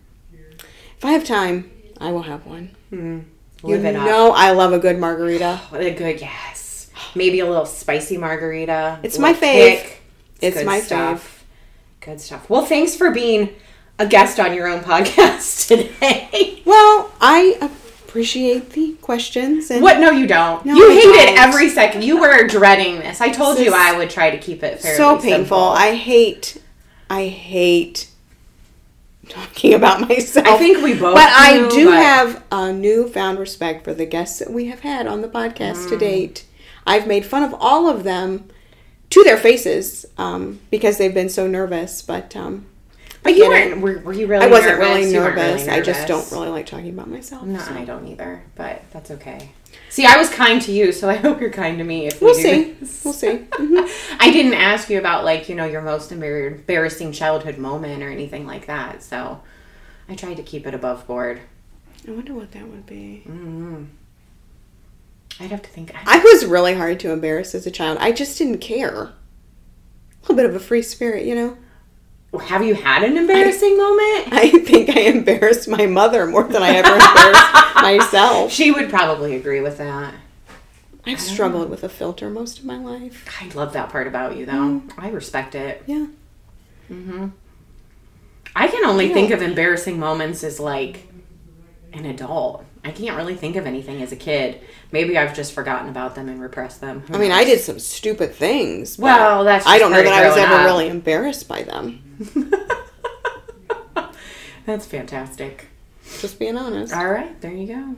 If 0.97 1.05
I 1.05 1.13
have 1.13 1.25
time, 1.25 1.71
I 2.03 2.13
will 2.13 2.23
have 2.23 2.45
one. 2.47 2.75
Hmm. 2.91 3.21
Live 3.63 3.83
you 3.83 3.89
it 3.91 3.97
up. 3.97 4.05
know 4.07 4.33
I 4.33 4.51
love 4.51 4.73
a 4.73 4.79
good 4.79 4.99
margarita. 4.99 5.61
What 5.71 5.81
a 5.83 5.91
good 5.95 6.21
yes. 6.21 6.91
Maybe 7.15 7.41
a 7.41 7.47
little 7.47 7.67
spicy 7.67 8.17
margarita. 8.19 8.99
It's 9.03 9.19
my 9.19 9.33
little 9.33 9.49
fave. 9.49 9.77
kick. 9.83 10.03
It's 10.41 10.57
good 10.57 10.67
my 10.67 10.81
stuff. 10.81 11.45
Good 12.01 12.21
stuff. 12.21 12.51
Well, 12.51 12.67
thanks 12.67 12.97
for 12.97 13.11
being 13.13 13.51
a 13.99 14.07
guest 14.07 14.41
on 14.41 14.55
your 14.55 14.67
own 14.67 14.81
podcast 14.81 15.69
today. 15.69 16.63
Well, 16.65 17.13
I 17.21 17.59
appreciate 17.61 18.71
the 18.71 18.95
questions 18.95 19.71
and 19.71 19.83
What? 19.83 20.01
No, 20.01 20.11
you 20.11 20.27
don't. 20.27 20.65
No, 20.67 20.75
you 20.75 20.91
I 20.91 20.95
hated 20.95 21.37
don't. 21.37 21.39
every 21.49 21.69
second. 21.69 22.03
You 22.03 22.21
were 22.21 22.47
dreading 22.49 22.99
this. 22.99 23.21
I 23.21 23.29
told 23.31 23.59
This 23.59 23.67
you 23.67 23.73
I 23.75 23.97
would 23.97 24.11
try 24.11 24.31
to 24.31 24.39
keep 24.39 24.63
it 24.65 24.81
fairly 24.81 24.97
so 24.97 25.15
painful. 25.19 25.31
simple. 25.39 25.59
I 25.69 25.95
hate 25.95 26.61
I 27.09 27.27
hate 27.29 28.09
talking 29.29 29.75
about 29.75 30.09
myself. 30.09 30.47
I 30.47 30.57
think 30.59 30.83
we 30.83 30.95
both 30.95 31.15
But 31.15 31.29
I 31.31 31.59
do, 31.69 31.71
do 31.71 31.85
but- 31.87 31.95
have 32.03 32.43
a 32.51 32.73
newfound 32.73 33.39
respect 33.39 33.85
for 33.85 33.95
the 33.95 34.07
guests 34.07 34.39
that 34.41 34.53
we 34.53 34.67
have 34.67 34.81
had 34.81 35.07
on 35.07 35.23
the 35.23 35.29
podcast 35.29 35.87
Mm. 35.87 35.89
to 35.91 35.99
date. 35.99 36.45
I've 36.87 37.07
made 37.07 37.25
fun 37.25 37.43
of 37.45 37.55
all 37.61 37.89
of 37.89 38.03
them 38.05 38.49
to 39.11 39.23
their 39.25 39.37
faces 39.37 40.05
um, 40.19 40.61
because 40.71 40.99
they've 40.99 41.15
been 41.15 41.29
so 41.29 41.47
nervous. 41.47 42.03
But 42.03 42.35
um, 42.35 42.67
But 43.23 43.37
you 43.37 43.49
weren't. 43.49 43.81
Were, 43.81 43.99
were 44.01 44.13
you 44.13 44.27
really? 44.27 44.45
I 44.47 44.49
wasn't 44.49 44.79
nervous? 44.79 44.89
really 44.89 45.13
nervous. 45.13 45.63
really 45.67 45.71
I 45.71 45.81
just 45.81 46.09
don't 46.09 46.31
really 46.33 46.49
like 46.49 46.67
talking 46.67 46.89
about 46.91 47.09
myself. 47.09 47.45
No, 47.45 47.59
so. 47.61 47.73
I 47.73 47.85
don't 47.85 48.07
either. 48.09 48.43
But 48.57 48.83
that's 48.93 49.11
okay. 49.13 49.51
See, 49.89 50.05
I 50.07 50.17
was 50.17 50.29
kind 50.29 50.61
to 50.63 50.73
you, 50.73 50.91
so 50.91 51.09
I 51.09 51.15
hope 51.27 51.41
you're 51.41 51.51
kind 51.51 51.79
to 51.79 51.85
me. 51.85 52.07
If 52.09 52.21
we 52.21 52.27
We'll 52.27 52.35
do 52.35 52.43
see. 52.43 52.73
this. 52.81 53.05
We'll 53.05 53.15
see. 53.15 53.29
Mhm. 53.53 54.17
I 54.19 54.33
didn't 54.33 54.55
ask 54.55 54.91
you 54.91 54.99
about 54.99 55.25
like 55.25 55.49
you 55.49 55.55
know 55.55 55.65
your 55.67 55.83
most 55.83 56.11
embarrassing 56.13 57.13
childhood 57.13 57.59
moment 57.59 58.03
or 58.03 58.09
anything 58.11 58.47
like 58.47 58.67
that. 58.67 59.03
So 59.03 59.41
I 60.09 60.15
tried 60.17 60.37
to 60.39 60.43
keep 60.43 60.67
it 60.67 60.75
above 60.75 61.07
board. 61.07 61.41
I 62.07 62.11
wonder 62.11 62.35
what 62.35 62.51
that 62.53 62.67
would 62.69 62.87
be. 62.87 63.23
mm 63.29 63.87
I'd 65.41 65.51
have 65.51 65.63
to 65.63 65.71
think. 65.71 65.93
I 66.07 66.19
was 66.19 66.45
really 66.45 66.75
hard 66.75 67.01
to 67.01 67.11
embarrass 67.11 67.55
as 67.55 67.67
a 67.67 67.71
child. 67.71 67.99
I 68.01 68.13
just 68.13 68.37
didn't 68.37 68.59
care. 68.59 68.95
A 68.95 69.13
little 70.23 70.37
bit 70.37 70.45
of 70.45 70.55
a 70.55 70.61
free 70.61 70.83
spirit, 70.83 71.25
you 71.25 71.35
know. 71.35 71.57
Have 72.41 72.65
you 72.65 72.75
had 72.75 73.03
an 73.03 73.17
embarrassing 73.17 73.77
moment? 73.77 74.29
I 74.33 74.51
think 74.65 74.91
I 74.97 75.01
embarrassed 75.03 75.69
my 75.69 75.87
mother 75.87 76.27
more 76.27 76.45
than 76.45 76.63
I 76.63 76.71
ever 76.77 76.95
embarrassed 76.95 77.75
myself. 77.77 78.51
She 78.53 78.71
would 78.71 78.89
probably 78.91 79.35
agree 79.37 79.61
with 79.61 79.79
that. 79.79 80.15
I've 81.05 81.21
struggled 81.21 81.69
with 81.69 81.83
a 81.85 81.89
filter 81.89 82.31
most 82.31 82.59
of 82.61 82.65
my 82.65 82.79
life. 82.79 83.27
I 83.41 83.49
love 83.55 83.73
that 83.73 83.91
part 83.91 84.07
about 84.07 84.37
you, 84.37 84.47
though. 84.47 84.83
I 84.97 85.11
respect 85.11 85.55
it. 85.55 85.83
Yeah. 85.87 86.07
Mhm. 86.91 87.33
I 88.55 88.69
can 88.69 88.85
only 88.85 89.09
Yeah. 89.09 89.15
think 89.15 89.31
of 89.33 89.43
embarrassing 89.43 89.99
moments 89.99 90.45
as 90.45 90.61
like 90.61 91.09
an 91.93 92.05
adult. 92.05 92.65
I 92.85 92.91
can't 92.91 93.17
really 93.17 93.37
think 93.37 93.55
of 93.57 93.65
anything 93.67 94.03
as 94.03 94.11
a 94.11 94.17
kid. 94.17 94.61
Maybe 94.91 95.17
I've 95.17 95.35
just 95.37 95.53
forgotten 95.53 95.89
about 95.89 96.15
them 96.17 96.29
and 96.29 96.41
repressed 96.41 96.81
them. 96.81 97.01
Who 97.07 97.15
I 97.15 97.19
mean, 97.19 97.29
knows? 97.29 97.39
I 97.39 97.45
did 97.45 97.61
some 97.61 97.79
stupid 97.79 98.35
things. 98.35 98.99
Well, 98.99 99.45
that's 99.45 99.67
I 99.67 99.79
don't 99.79 99.93
know 99.93 100.03
that 100.03 100.13
I 100.13 100.27
was 100.29 100.37
ever 100.37 100.55
up. 100.55 100.65
really 100.65 100.89
embarrassed 100.89 101.47
by 101.49 101.63
them. 101.63 102.03
That's 104.65 104.87
fantastic. 104.87 105.67
Just 106.21 106.39
being 106.39 106.57
honest. 106.57 106.95
All 106.95 107.09
right, 107.09 107.39
there 107.41 107.51
you 107.53 107.67
go. 107.67 107.97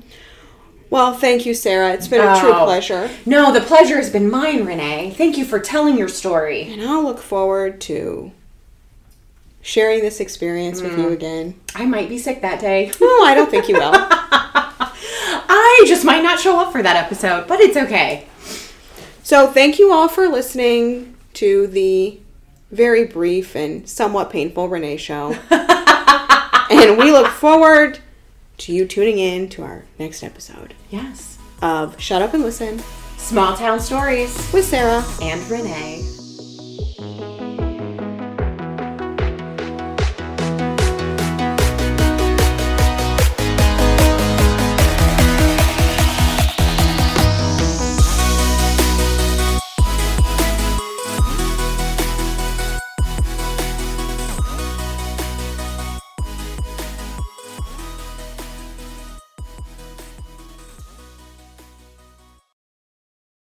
Well, 0.89 1.13
thank 1.13 1.45
you, 1.45 1.53
Sarah. 1.55 1.93
It's 1.93 2.09
been 2.09 2.21
a 2.27 2.41
true 2.41 2.53
Oh. 2.55 2.65
pleasure. 2.65 3.11
No, 3.27 3.53
the 3.53 3.61
pleasure 3.61 3.97
has 3.97 4.09
been 4.11 4.31
mine, 4.31 4.65
Renee. 4.65 5.13
Thank 5.17 5.37
you 5.37 5.45
for 5.45 5.59
telling 5.59 5.99
your 5.99 6.09
story. 6.09 6.63
And 6.73 6.81
I'll 6.83 7.03
look 7.03 7.19
forward 7.19 7.81
to 7.83 8.33
sharing 9.61 10.01
this 10.01 10.21
experience 10.21 10.81
with 10.81 10.93
Mm. 10.93 10.99
you 10.99 11.09
again. 11.11 11.55
I 11.75 11.85
might 11.85 12.09
be 12.09 12.17
sick 12.19 12.41
that 12.43 12.61
day. 12.61 12.91
No, 13.01 13.25
I 13.25 13.35
don't 13.35 13.51
think 13.51 13.69
you 13.69 13.75
will. 13.79 13.93
I 15.49 15.85
just 15.87 16.05
might 16.05 16.23
not 16.23 16.39
show 16.41 16.59
up 16.61 16.73
for 16.73 16.83
that 16.83 16.97
episode, 16.97 17.47
but 17.49 17.61
it's 17.61 17.77
okay. 17.77 18.27
So, 19.23 19.47
thank 19.47 19.79
you 19.79 19.93
all 19.93 20.09
for 20.09 20.29
listening 20.29 21.15
to 21.35 21.67
the 21.69 22.19
very 22.71 23.05
brief 23.05 23.55
and 23.57 23.89
somewhat 23.89 24.31
painful 24.31 24.69
Renee 24.69 24.97
show. 24.99 25.33
and 25.51 26.99
we 26.99 27.11
look 27.13 27.29
forward 27.29 28.01
to 28.59 28.73
you 28.73 28.87
tuning 28.87 29.19
in 29.19 29.49
to 29.51 29.63
our 29.63 29.85
next 29.99 30.23
episode 30.23 30.75
Yes. 30.91 31.39
of 31.63 32.01
Shut 32.01 32.23
Up 32.23 32.35
and 32.35 32.43
Listen 32.43 32.81
Small 33.17 33.57
town 33.57 33.81
stories 33.81 34.35
with 34.53 34.65
Sarah. 34.67 35.03
and 35.23 35.41
Renee. 35.51 36.24